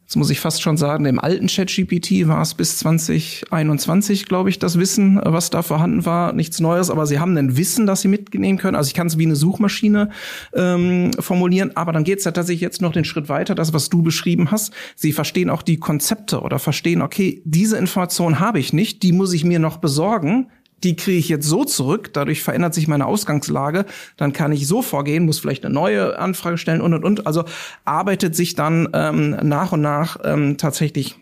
[0.02, 4.58] jetzt muss ich fast schon sagen, dem alten ChatGPT war es bis 2021, glaube ich,
[4.58, 6.32] das Wissen, was da vorhanden war.
[6.32, 8.76] Nichts Neues, aber sie haben ein Wissen, das sie mitnehmen können.
[8.76, 10.10] Also ich kann es wie eine Suchmaschine
[10.54, 13.88] ähm, formulieren, aber dann geht es ja tatsächlich jetzt noch den Schritt weiter, das, was
[13.88, 14.72] du beschrieben hast.
[14.94, 19.32] Sie verstehen auch die Konzepte oder verstehen, okay, diese Information habe ich nicht, die muss
[19.32, 20.48] ich mir noch besorgen
[20.84, 23.84] die kriege ich jetzt so zurück, dadurch verändert sich meine Ausgangslage,
[24.16, 27.26] dann kann ich so vorgehen, muss vielleicht eine neue Anfrage stellen und und und.
[27.26, 27.44] Also
[27.84, 31.16] arbeitet sich dann ähm, nach und nach ähm, tatsächlich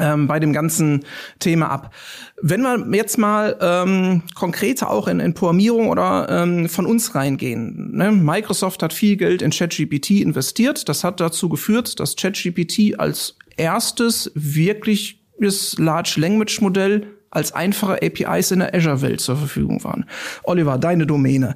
[0.00, 1.04] ähm, bei dem ganzen
[1.38, 1.94] Thema ab.
[2.40, 7.92] Wenn wir jetzt mal ähm, konkreter auch in, in Programmierung oder ähm, von uns reingehen.
[7.92, 8.10] Ne?
[8.10, 10.88] Microsoft hat viel Geld in ChatGPT investiert.
[10.88, 18.00] Das hat dazu geführt, dass ChatGPT als erstes wirklich das Large Language Modell als einfache
[18.02, 20.04] APIs in der Azure-Welt zur Verfügung waren.
[20.44, 21.54] Oliver, deine Domäne.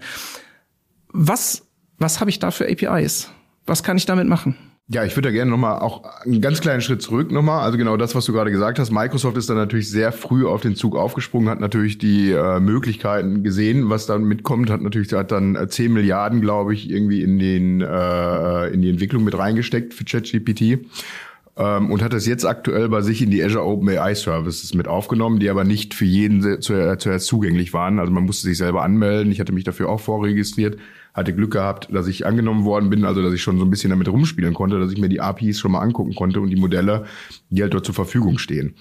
[1.13, 1.63] Was,
[1.99, 3.31] was habe ich da für APIs?
[3.67, 4.57] Was kann ich damit machen?
[4.89, 7.65] Ja, ich würde da gerne nochmal auch einen ganz kleinen Schritt zurück nochmal.
[7.65, 8.93] Also genau das, was du gerade gesagt hast.
[8.93, 13.43] Microsoft ist da natürlich sehr früh auf den Zug aufgesprungen, hat natürlich die äh, Möglichkeiten
[13.43, 17.81] gesehen, was dann mitkommt, hat natürlich hat dann 10 Milliarden, glaube ich, irgendwie in den
[17.81, 20.87] äh, in die Entwicklung mit reingesteckt für ChatGPT
[21.57, 25.39] ähm, und hat das jetzt aktuell bei sich in die Azure OpenAI Services mit aufgenommen,
[25.39, 27.99] die aber nicht für jeden zuerst zugänglich waren.
[27.99, 29.33] Also man musste sich selber anmelden.
[29.33, 30.79] Ich hatte mich dafür auch vorregistriert,
[31.15, 33.91] hatte Glück gehabt, dass ich angenommen worden bin, also dass ich schon so ein bisschen
[33.91, 37.07] damit rumspielen konnte, dass ich mir die APIs schon mal angucken konnte und die Modelle,
[37.51, 38.75] die halt dort zur Verfügung stehen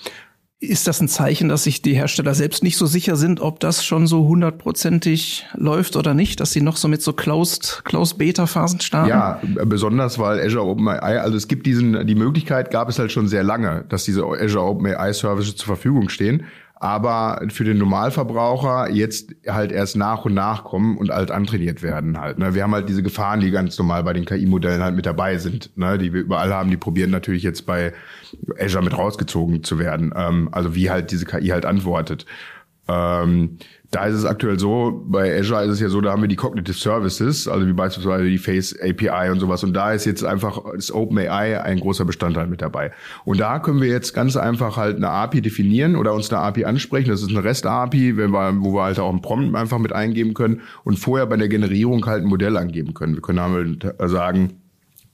[0.65, 3.85] ist das ein Zeichen, dass sich die Hersteller selbst nicht so sicher sind, ob das
[3.85, 8.45] schon so hundertprozentig läuft oder nicht, dass sie noch so mit so Closed, Closed Beta
[8.45, 9.09] Phasen starten?
[9.09, 13.27] Ja, besonders weil Azure OpenAI, also es gibt diesen, die Möglichkeit gab es halt schon
[13.27, 16.45] sehr lange, dass diese Azure OpenAI Services zur Verfügung stehen
[16.77, 22.19] aber für den Normalverbraucher jetzt halt erst nach und nach kommen und halt antrainiert werden
[22.19, 22.37] halt.
[22.37, 22.53] Ne?
[22.53, 25.75] Wir haben halt diese Gefahren, die ganz normal bei den KI-Modellen halt mit dabei sind,
[25.77, 25.97] ne?
[25.97, 26.69] die wir überall haben.
[26.69, 27.93] Die probieren natürlich jetzt bei
[28.59, 30.13] Azure mit rausgezogen zu werden.
[30.15, 32.25] Ähm, also wie halt diese KI halt antwortet.
[32.87, 33.57] Ähm,
[33.91, 36.35] da ist es aktuell so, bei Azure ist es ja so, da haben wir die
[36.35, 39.63] Cognitive Services, also wie beispielsweise die Face API und sowas.
[39.63, 42.91] Und da ist jetzt einfach das OpenAI ein großer Bestandteil mit dabei.
[43.23, 46.65] Und da können wir jetzt ganz einfach halt eine API definieren oder uns eine API
[46.65, 47.09] ansprechen.
[47.09, 50.99] Das ist eine REST-API, wo wir halt auch einen Prompt einfach mit eingeben können und
[50.99, 53.15] vorher bei der Generierung halt ein Modell angeben können.
[53.15, 54.61] Wir können halt sagen,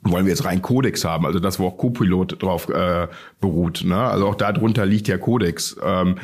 [0.04, 3.08] wollen wir jetzt rein Codex haben, also das, wo auch Copilot drauf äh,
[3.40, 3.84] beruht.
[3.86, 3.98] Ne?
[3.98, 5.78] Also auch darunter liegt ja Codex.
[5.84, 6.16] Ähm,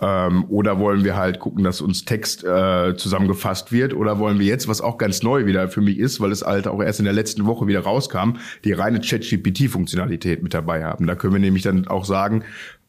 [0.00, 3.94] ähm, oder wollen wir halt gucken, dass uns Text äh, zusammengefasst wird?
[3.94, 6.66] Oder wollen wir jetzt, was auch ganz neu wieder für mich ist, weil es halt
[6.66, 11.06] auch erst in der letzten Woche wieder rauskam, die reine ChatGPT-Funktionalität mit dabei haben?
[11.06, 12.44] Da können wir nämlich dann auch sagen,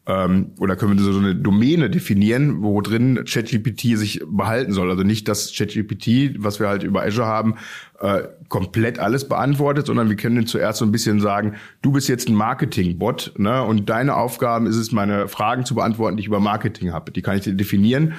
[0.06, 4.88] ähm, oder können wir so eine Domäne definieren, wo drin ChatGPT sich behalten soll.
[4.90, 7.56] Also nicht das ChatGPT, was wir halt über Azure haben,
[8.00, 12.28] äh, komplett alles beantwortet, sondern wir können zuerst so ein bisschen sagen, du bist jetzt
[12.28, 16.40] ein Marketing-Bot ne, und deine Aufgaben ist es, meine Fragen zu beantworten, die ich über
[16.40, 17.10] Marketing habe.
[17.10, 18.14] Die kann ich definieren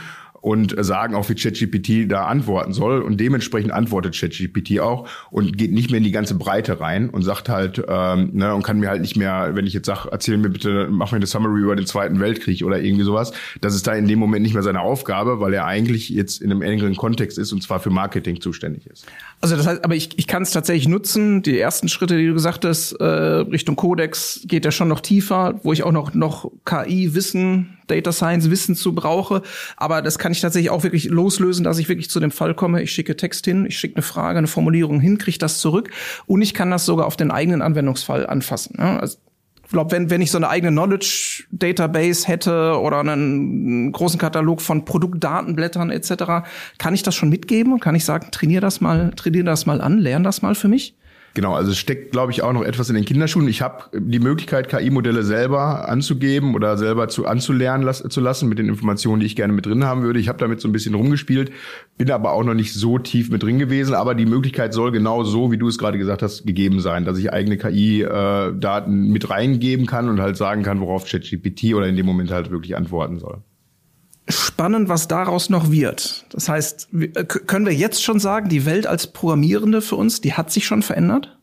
[0.47, 3.01] und sagen auch, wie ChatGPT da antworten soll.
[3.01, 7.23] Und dementsprechend antwortet ChatGPT auch und geht nicht mehr in die ganze Breite rein und
[7.23, 10.37] sagt halt, ähm, ne, und kann mir halt nicht mehr, wenn ich jetzt sage, erzähl
[10.37, 13.87] mir bitte, mach mir eine Summary über den Zweiten Weltkrieg oder irgendwie sowas, das ist
[13.87, 16.95] da in dem Moment nicht mehr seine Aufgabe, weil er eigentlich jetzt in einem engeren
[16.95, 19.05] Kontext ist und zwar für Marketing zuständig ist.
[19.39, 21.43] Also das heißt, aber ich, ich kann es tatsächlich nutzen.
[21.43, 25.59] Die ersten Schritte, die du gesagt hast, äh, Richtung Codex geht ja schon noch tiefer,
[25.63, 29.43] wo ich auch noch, noch KI-Wissen, Data Science-Wissen zu brauche.
[29.75, 32.81] Aber das kann ich tatsächlich auch wirklich loslösen, dass ich wirklich zu dem Fall komme,
[32.81, 35.91] ich schicke Text hin, ich schicke eine Frage, eine Formulierung hin, kriege das zurück
[36.25, 38.77] und ich kann das sogar auf den eigenen Anwendungsfall anfassen.
[38.79, 38.99] Ne?
[38.99, 39.17] Also
[39.69, 44.85] glaube, wenn, wenn ich so eine eigene Knowledge Database hätte oder einen großen Katalog von
[44.85, 47.79] Produktdatenblättern etc., kann ich das schon mitgeben?
[47.79, 50.96] Kann ich sagen, trainiere das mal, trainiere das mal an, lerne das mal für mich?
[51.37, 53.47] Genau, also es steckt, glaube ich, auch noch etwas in den Kinderschuhen.
[53.47, 58.57] Ich habe die Möglichkeit, KI-Modelle selber anzugeben oder selber zu anzulernen las zu lassen mit
[58.57, 60.19] den Informationen, die ich gerne mit drin haben würde.
[60.19, 61.51] Ich habe damit so ein bisschen rumgespielt,
[61.95, 63.93] bin aber auch noch nicht so tief mit drin gewesen.
[63.93, 67.19] Aber die Möglichkeit soll genau so, wie du es gerade gesagt hast, gegeben sein, dass
[67.19, 71.95] ich eigene KI-Daten äh, mit reingeben kann und halt sagen kann, worauf ChatGPT oder in
[71.95, 73.43] dem Moment halt wirklich antworten soll
[74.27, 76.25] spannend, was daraus noch wird.
[76.31, 80.33] Das heißt, äh, können wir jetzt schon sagen, die Welt als Programmierende für uns, die
[80.33, 81.37] hat sich schon verändert?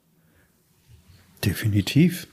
[1.45, 2.27] Definitiv.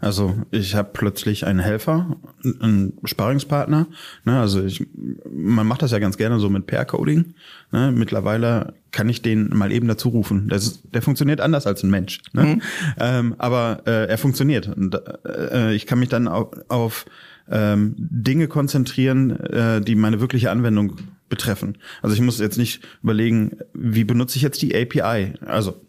[0.00, 2.16] Also ich habe plötzlich einen Helfer,
[2.60, 3.88] einen Sparingspartner.
[4.24, 4.86] Ne, also ich,
[5.28, 7.34] man macht das ja ganz gerne so mit Pair-Coding.
[7.72, 10.48] Ne, mittlerweile kann ich den mal eben dazu rufen.
[10.48, 12.20] Das, der funktioniert anders als ein Mensch.
[12.32, 12.44] Ne?
[12.44, 12.62] Mhm.
[12.98, 14.68] Ähm, aber äh, er funktioniert.
[14.68, 17.04] Und, äh, ich kann mich dann auf, auf
[17.50, 20.96] ähm, Dinge konzentrieren, äh, die meine wirkliche Anwendung
[21.28, 21.78] betreffen.
[22.02, 25.34] Also ich muss jetzt nicht überlegen, wie benutze ich jetzt die API.
[25.44, 25.80] Also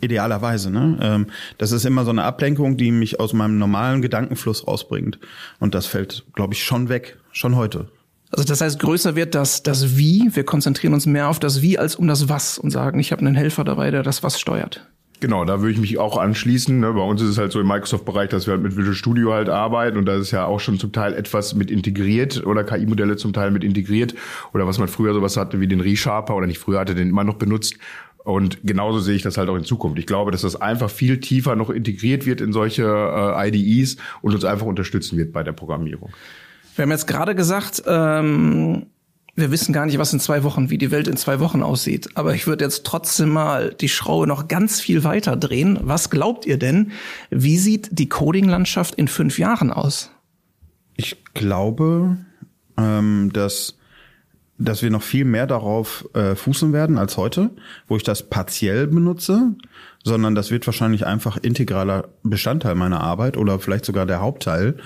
[0.00, 0.70] idealerweise.
[0.70, 0.98] Ne?
[1.00, 1.26] Ähm,
[1.58, 5.18] das ist immer so eine Ablenkung, die mich aus meinem normalen Gedankenfluss rausbringt.
[5.58, 7.88] Und das fällt, glaube ich, schon weg, schon heute.
[8.30, 10.30] Also das heißt, größer wird das, das Wie.
[10.32, 13.20] Wir konzentrieren uns mehr auf das Wie als um das Was und sagen, ich habe
[13.24, 14.86] einen Helfer dabei, der das Was steuert.
[15.20, 16.78] Genau, da würde ich mich auch anschließen.
[16.78, 16.92] Ne?
[16.92, 19.48] Bei uns ist es halt so im Microsoft-Bereich, dass wir halt mit Visual Studio halt
[19.48, 23.32] arbeiten und da ist ja auch schon zum Teil etwas mit integriert oder KI-Modelle zum
[23.32, 24.14] Teil mit integriert
[24.54, 27.24] oder was man früher sowas hatte wie den Resharper oder nicht früher hatte, den immer
[27.24, 27.76] noch benutzt.
[28.22, 29.98] Und genauso sehe ich das halt auch in Zukunft.
[29.98, 34.34] Ich glaube, dass das einfach viel tiefer noch integriert wird in solche äh, IDEs und
[34.34, 36.10] uns einfach unterstützen wird bei der Programmierung.
[36.76, 38.86] Wir haben jetzt gerade gesagt, ähm
[39.38, 42.08] wir wissen gar nicht, was in zwei Wochen, wie die Welt in zwei Wochen aussieht.
[42.14, 45.78] Aber ich würde jetzt trotzdem mal die Schraube noch ganz viel weiter drehen.
[45.82, 46.92] Was glaubt ihr denn?
[47.30, 50.10] Wie sieht die Coding-Landschaft in fünf Jahren aus?
[50.96, 52.16] Ich glaube,
[52.76, 53.78] ähm, dass
[54.58, 57.50] dass wir noch viel mehr darauf äh, fußen werden als heute,
[57.86, 59.54] wo ich das partiell benutze,
[60.02, 64.76] sondern das wird wahrscheinlich einfach integraler Bestandteil meiner Arbeit oder vielleicht sogar der Hauptteil,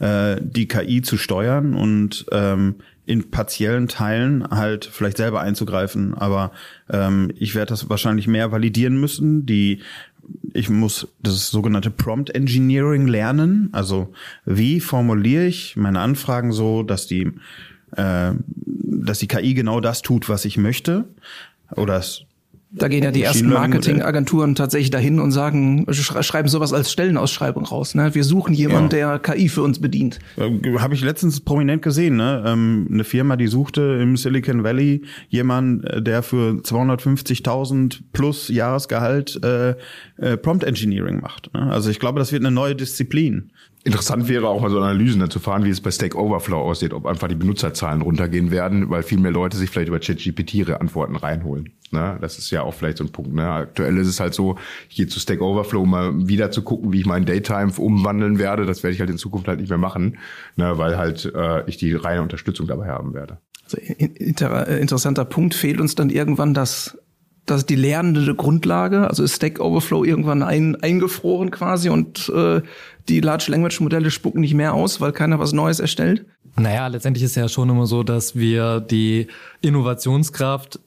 [0.00, 6.52] äh, die KI zu steuern und ähm, in partiellen Teilen halt vielleicht selber einzugreifen, aber
[6.88, 9.46] ähm, ich werde das wahrscheinlich mehr validieren müssen.
[9.46, 9.80] Die
[10.52, 13.68] ich muss das sogenannte Prompt Engineering lernen.
[13.72, 14.12] Also
[14.44, 17.32] wie formuliere ich meine Anfragen so, dass die
[17.96, 18.32] äh,
[18.64, 21.04] dass die KI genau das tut, was ich möchte
[21.74, 22.24] oder es
[22.74, 27.94] Da gehen ja die ersten Marketingagenturen tatsächlich dahin und sagen, schreiben sowas als Stellenausschreibung raus.
[27.94, 28.14] Ne?
[28.14, 29.18] Wir suchen jemanden, ja.
[29.18, 30.18] der KI für uns bedient.
[30.38, 32.16] Habe ich letztens prominent gesehen.
[32.16, 32.42] Ne?
[32.46, 39.38] Ähm, eine Firma, die suchte im Silicon Valley jemanden, äh, der für 250.000 plus Jahresgehalt
[39.44, 39.74] äh,
[40.16, 41.52] äh, Prompt Engineering macht.
[41.52, 41.70] Ne?
[41.70, 43.50] Also ich glaube, das wird eine neue Disziplin.
[43.84, 47.04] Interessant wäre auch mal so Analysen zu fahren, wie es bei Stack Overflow aussieht, ob
[47.04, 51.16] einfach die Benutzerzahlen runtergehen werden, weil viel mehr Leute sich vielleicht über ChatGPT ihre Antworten
[51.16, 51.72] reinholen.
[51.90, 52.16] Ne?
[52.20, 53.34] Das ist ja auch vielleicht so ein Punkt.
[53.34, 53.48] Ne?
[53.48, 54.56] Aktuell ist es halt so,
[54.88, 58.38] ich gehe zu Stack Overflow, um mal wieder zu gucken, wie ich meinen Daytime umwandeln
[58.38, 58.66] werde.
[58.66, 60.18] Das werde ich halt in Zukunft halt nicht mehr machen,
[60.54, 60.78] ne?
[60.78, 63.38] weil halt äh, ich die reine Unterstützung dabei haben werde.
[63.64, 66.98] Also, inter äh, interessanter Punkt fehlt uns dann irgendwann das
[67.46, 72.62] das ist die lernende Grundlage, also ist Stack Overflow irgendwann ein, eingefroren quasi und äh,
[73.08, 76.24] die Large Language Modelle spucken nicht mehr aus, weil keiner was Neues erstellt?
[76.56, 79.26] Naja, letztendlich ist ja schon immer so, dass wir die
[79.60, 80.78] Innovationskraft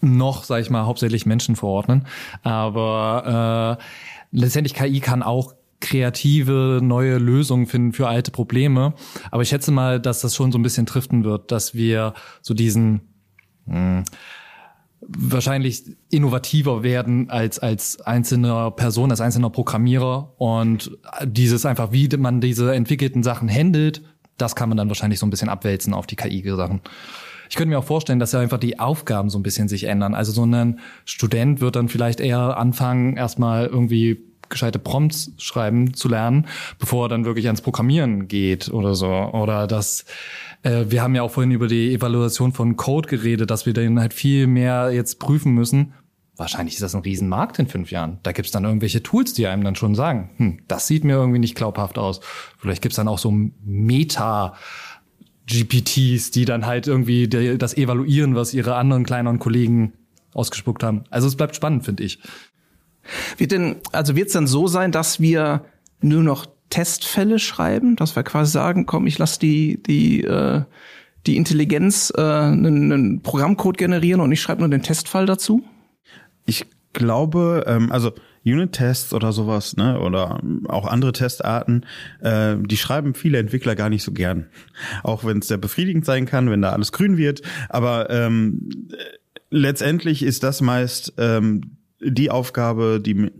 [0.00, 2.06] noch, sag ich mal, hauptsächlich Menschen verordnen.
[2.42, 3.84] Aber äh,
[4.32, 8.94] letztendlich KI kann auch kreative neue Lösungen finden für alte Probleme.
[9.30, 12.54] Aber ich schätze mal, dass das schon so ein bisschen driften wird, dass wir so
[12.54, 13.00] diesen
[13.66, 14.04] mh, hm,
[15.08, 22.40] wahrscheinlich innovativer werden als als einzelner Person, als einzelner Programmierer und dieses einfach, wie man
[22.40, 24.02] diese entwickelten Sachen handelt,
[24.36, 26.80] das kann man dann wahrscheinlich so ein bisschen abwälzen auf die KI-Sachen.
[27.50, 30.14] Ich könnte mir auch vorstellen, dass ja einfach die Aufgaben so ein bisschen sich ändern.
[30.14, 36.08] Also so ein Student wird dann vielleicht eher anfangen, erstmal irgendwie gescheite Prompts schreiben zu
[36.08, 36.46] lernen,
[36.78, 39.08] bevor er dann wirklich ans Programmieren geht oder so.
[39.08, 40.04] Oder dass
[40.62, 44.00] äh, wir haben ja auch vorhin über die Evaluation von Code geredet, dass wir den
[44.00, 45.94] halt viel mehr jetzt prüfen müssen.
[46.36, 48.18] Wahrscheinlich ist das ein Riesenmarkt in fünf Jahren.
[48.22, 51.40] Da gibt's dann irgendwelche Tools, die einem dann schon sagen, hm, das sieht mir irgendwie
[51.40, 52.20] nicht glaubhaft aus.
[52.58, 53.32] Vielleicht gibt's dann auch so
[53.64, 54.54] Meta-
[55.48, 59.94] GPTs, die dann halt irgendwie das evaluieren, was ihre anderen kleineren Kollegen
[60.34, 61.04] ausgespuckt haben.
[61.10, 62.20] Also es bleibt spannend, finde ich.
[63.38, 65.64] Wird denn, also wird es dann so sein, dass wir
[66.00, 70.62] nur noch Testfälle schreiben, dass wir quasi sagen, komm, ich lasse die, die, äh,
[71.26, 75.62] die Intelligenz äh, einen, einen Programmcode generieren und ich schreibe nur den Testfall dazu?
[76.46, 78.12] Ich glaube, ähm, also
[78.44, 81.84] Unit-Tests oder sowas, ne, oder auch andere Testarten,
[82.20, 84.46] äh, die schreiben viele Entwickler gar nicht so gern.
[85.02, 87.42] Auch wenn es sehr befriedigend sein kann, wenn da alles grün wird.
[87.68, 88.70] Aber ähm,
[89.50, 93.30] letztendlich ist das meist ähm, die Aufgabe, die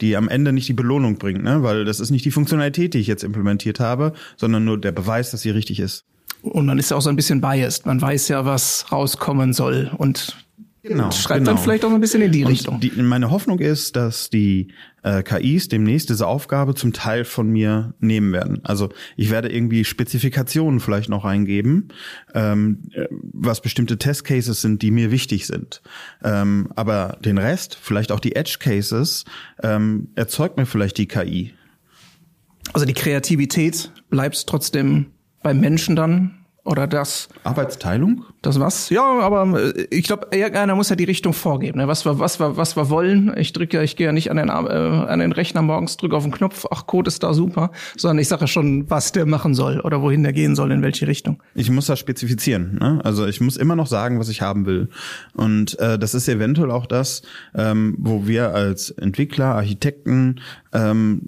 [0.00, 1.62] die am Ende nicht die Belohnung bringt, ne?
[1.62, 5.30] weil das ist nicht die Funktionalität, die ich jetzt implementiert habe, sondern nur der Beweis,
[5.30, 6.04] dass sie richtig ist.
[6.42, 7.86] Und man ist ja auch so ein bisschen biased.
[7.86, 10.36] Man weiß ja, was rauskommen soll und
[10.82, 11.52] Genau, schreibt genau.
[11.52, 12.80] dann vielleicht auch ein bisschen in die und Richtung.
[12.80, 14.68] Die, meine Hoffnung ist, dass die
[15.02, 18.60] äh, KIs demnächst diese Aufgabe zum Teil von mir nehmen werden.
[18.64, 21.88] Also ich werde irgendwie Spezifikationen vielleicht noch eingeben,
[22.34, 25.82] ähm, äh, was bestimmte Testcases sind, die mir wichtig sind.
[26.24, 29.26] Ähm, aber den Rest, vielleicht auch die Edge Cases,
[29.62, 31.52] ähm, erzeugt mir vielleicht die KI.
[32.72, 35.06] Also die Kreativität bleibt trotzdem
[35.42, 36.39] beim Menschen dann
[36.70, 38.24] oder das Arbeitsteilung?
[38.42, 38.90] Das was?
[38.90, 41.78] Ja, aber äh, ich glaube, irgendeiner muss ja die Richtung vorgeben.
[41.78, 41.88] Ne?
[41.88, 43.34] Was wir, was wir, was wir wollen.
[43.36, 46.16] Ich drücke ja, ich gehe ja nicht an den, äh, an den Rechner morgens, drücke
[46.16, 49.26] auf den Knopf, ach, Code ist da super, sondern ich sage ja schon, was der
[49.26, 51.42] machen soll oder wohin der gehen soll, in welche Richtung.
[51.56, 52.78] Ich muss das spezifizieren.
[52.80, 53.00] Ne?
[53.02, 54.90] Also ich muss immer noch sagen, was ich haben will.
[55.34, 60.40] Und äh, das ist eventuell auch das, ähm, wo wir als Entwickler, Architekten
[60.72, 61.22] ähm,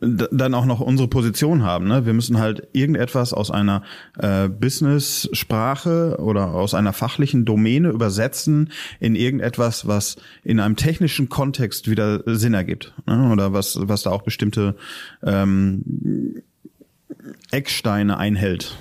[0.00, 1.88] dann auch noch unsere Position haben.
[1.88, 2.04] Ne?
[2.04, 3.82] Wir müssen halt irgendetwas aus einer
[4.18, 11.90] äh, Business-Sprache oder aus einer fachlichen Domäne übersetzen in irgendetwas, was in einem technischen Kontext
[11.90, 12.94] wieder Sinn ergibt.
[13.06, 13.30] Ne?
[13.32, 14.76] Oder was, was da auch bestimmte
[15.22, 16.42] ähm,
[17.50, 18.76] Ecksteine einhält.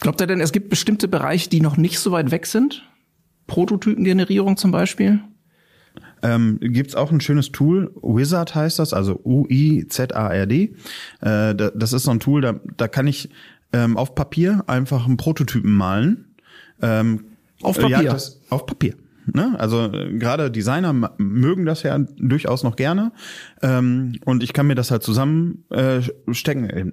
[0.00, 2.82] Glaubt ihr denn, es gibt bestimmte Bereiche, die noch nicht so weit weg sind?
[3.46, 5.20] Prototypengenerierung zum Beispiel?
[6.22, 10.74] Ähm, gibt auch ein schönes Tool, Wizard heißt das, also U-I-Z-A-R-D.
[11.20, 13.30] Äh, das ist so ein Tool, da, da kann ich
[13.72, 16.34] ähm, auf Papier einfach einen Prototypen malen.
[16.80, 17.24] Ähm,
[17.62, 18.02] auf Papier?
[18.02, 18.94] Ja, das, auf Papier.
[19.26, 19.54] Ne?
[19.58, 23.12] Also äh, gerade Designer mögen das ja durchaus noch gerne.
[23.62, 26.70] Ähm, und ich kann mir das halt zusammenstecken.
[26.70, 26.92] Äh,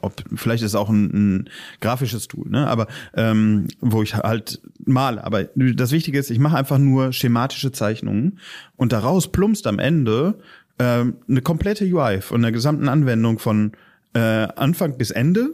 [0.00, 2.66] ob vielleicht ist es auch ein, ein grafisches Tool, ne?
[2.66, 5.22] Aber ähm, wo ich halt male.
[5.24, 8.38] Aber das Wichtige ist, ich mache einfach nur schematische Zeichnungen
[8.76, 10.38] und daraus plumpst am Ende
[10.78, 13.72] äh, eine komplette UI von der gesamten Anwendung von
[14.14, 15.50] äh, Anfang bis Ende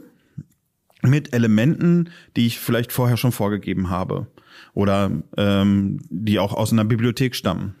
[1.01, 4.27] mit Elementen, die ich vielleicht vorher schon vorgegeben habe
[4.73, 7.75] oder ähm, die auch aus einer Bibliothek stammen.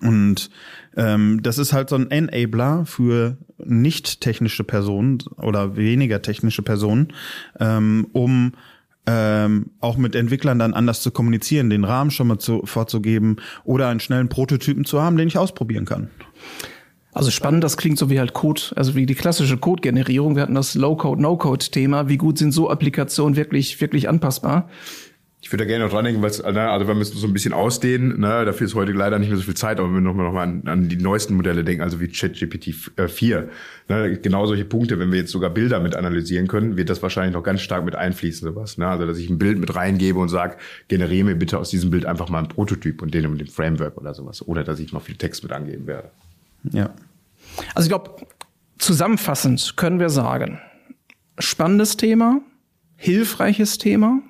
[0.00, 0.50] Und
[0.96, 7.12] ähm, das ist halt so ein Enabler für nicht technische Personen oder weniger technische Personen,
[7.60, 8.52] ähm, um
[9.06, 13.88] ähm, auch mit Entwicklern dann anders zu kommunizieren, den Rahmen schon mal zu, vorzugeben oder
[13.88, 16.10] einen schnellen Prototypen zu haben, den ich ausprobieren kann.
[17.12, 20.36] Also spannend, das klingt so wie halt Code, also wie die klassische Code-Generierung.
[20.36, 22.10] Wir hatten das Low-Code, No-Code-Thema.
[22.10, 24.68] Wie gut sind so Applikationen wirklich, wirklich anpassbar?
[25.46, 27.52] Ich würde da gerne noch dran denken, weil ne, also wir müssen so ein bisschen
[27.52, 30.26] ausdehnen, ne, dafür ist heute leider nicht mehr so viel Zeit, aber wenn wir nochmal
[30.26, 32.74] noch mal an, an die neuesten Modelle denken, also wie ChatGPT
[33.08, 33.48] 4,
[33.88, 37.32] ne, genau solche Punkte, wenn wir jetzt sogar Bilder mit analysieren können, wird das wahrscheinlich
[37.32, 38.76] noch ganz stark mit einfließen, sowas.
[38.76, 38.88] Ne?
[38.88, 40.56] Also dass ich ein Bild mit reingebe und sage,
[40.88, 43.98] generiere mir bitte aus diesem Bild einfach mal ein Prototyp und den mit dem Framework
[43.98, 44.44] oder sowas.
[44.48, 46.10] Oder dass ich noch viel Text mit angeben werde.
[46.72, 46.90] Ja.
[47.76, 48.16] Also ich glaube,
[48.78, 50.58] zusammenfassend können wir sagen,
[51.38, 52.40] spannendes Thema,
[52.96, 54.22] hilfreiches Thema.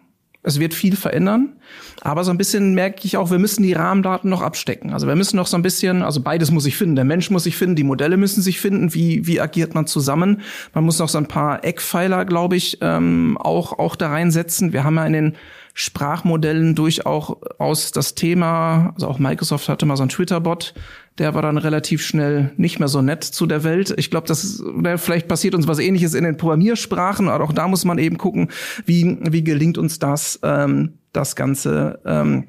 [0.46, 1.54] Es wird viel verändern,
[2.02, 4.92] aber so ein bisschen merke ich auch, wir müssen die Rahmendaten noch abstecken.
[4.92, 6.94] Also wir müssen noch so ein bisschen, also beides muss ich finden.
[6.94, 8.94] Der Mensch muss sich finden, die Modelle müssen sich finden.
[8.94, 10.42] Wie wie agiert man zusammen?
[10.72, 14.72] Man muss noch so ein paar Eckpfeiler, glaube ich, ähm, auch auch da reinsetzen.
[14.72, 15.36] Wir haben ja in den
[15.78, 20.72] Sprachmodellen durchaus das Thema, also auch Microsoft hatte mal so einen Twitter-Bot,
[21.18, 23.92] der war dann relativ schnell nicht mehr so nett zu der Welt.
[23.98, 24.64] Ich glaube, das
[24.96, 28.48] vielleicht passiert uns was ähnliches in den Programmiersprachen, aber auch da muss man eben gucken,
[28.86, 32.44] wie, wie gelingt uns das, ähm, das Ganze ähm,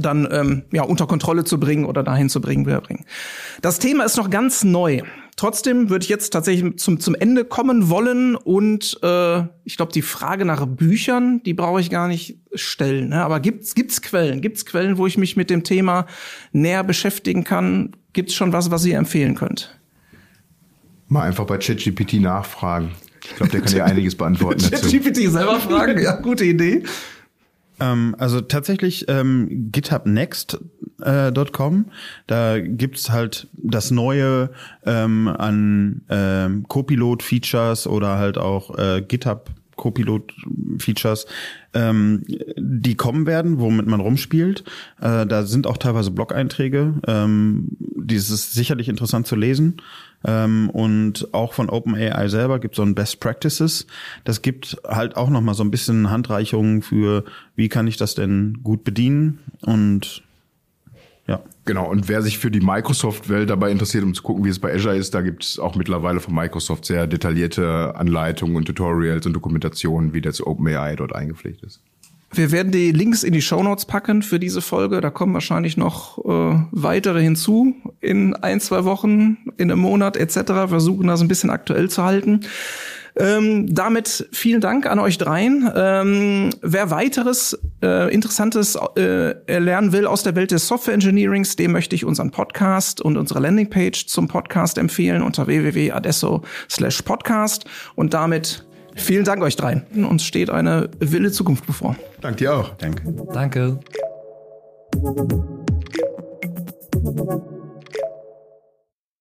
[0.00, 3.04] dann ähm, ja unter Kontrolle zu bringen oder dahin zu bringen, wo wir bringen.
[3.60, 5.02] Das Thema ist noch ganz neu.
[5.36, 10.00] Trotzdem würde ich jetzt tatsächlich zum, zum Ende kommen wollen und äh, ich glaube, die
[10.00, 13.10] Frage nach Büchern, die brauche ich gar nicht stellen.
[13.10, 13.22] Ne?
[13.22, 14.40] Aber gibt's gibt's Quellen?
[14.40, 16.06] Gibt's Quellen, wo ich mich mit dem Thema
[16.52, 17.94] näher beschäftigen kann?
[18.14, 19.78] Gibt's schon was, was ihr empfehlen könnt?
[21.08, 22.92] Mal einfach bei ChatGPT nachfragen.
[23.22, 24.60] Ich glaube, der kann dir einiges beantworten.
[24.70, 26.82] ChatGPT selber fragen, ja, gute Idee.
[27.78, 29.70] Ähm, also tatsächlich ähm,
[30.98, 31.92] GitHubNext.com, äh,
[32.26, 34.50] da gibt's halt das Neue
[34.84, 41.26] ähm, an ähm, Copilot-Features oder halt auch äh, GitHub Copilot-Features,
[41.74, 42.24] ähm,
[42.56, 44.64] die kommen werden, womit man rumspielt.
[45.02, 46.94] Äh, da sind auch teilweise Blog-Einträge.
[47.06, 49.82] Ähm, die ist sicherlich interessant zu lesen.
[50.24, 53.86] Ähm, und auch von OpenAI selber gibt es so ein Best Practices.
[54.24, 57.24] Das gibt halt auch noch mal so ein bisschen Handreichungen für,
[57.54, 60.22] wie kann ich das denn gut bedienen und
[61.26, 61.42] ja.
[61.64, 64.72] Genau, und wer sich für die Microsoft-Welt dabei interessiert, um zu gucken, wie es bei
[64.72, 69.32] Azure ist, da gibt es auch mittlerweile von Microsoft sehr detaillierte Anleitungen und Tutorials und
[69.32, 71.80] Dokumentationen, wie das OpenAI dort eingepflegt ist.
[72.32, 75.00] Wir werden die Links in die Shownotes packen für diese Folge.
[75.00, 80.68] Da kommen wahrscheinlich noch äh, weitere hinzu in ein, zwei Wochen, in einem Monat etc.
[80.68, 82.40] Versuchen das ein bisschen aktuell zu halten.
[83.18, 85.70] Ähm, damit vielen Dank an euch dreien.
[85.74, 91.72] Ähm, wer weiteres äh, Interessantes äh, lernen will aus der Welt des Software Engineerings, dem
[91.72, 97.64] möchte ich unseren Podcast und unsere Landingpage zum Podcast empfehlen unter www.adesso/podcast.
[97.94, 99.86] Und damit vielen Dank euch dreien.
[99.94, 101.96] Uns steht eine wilde Zukunft bevor.
[102.20, 102.74] Danke dir auch.
[102.76, 103.14] Danke.
[103.32, 103.78] Danke.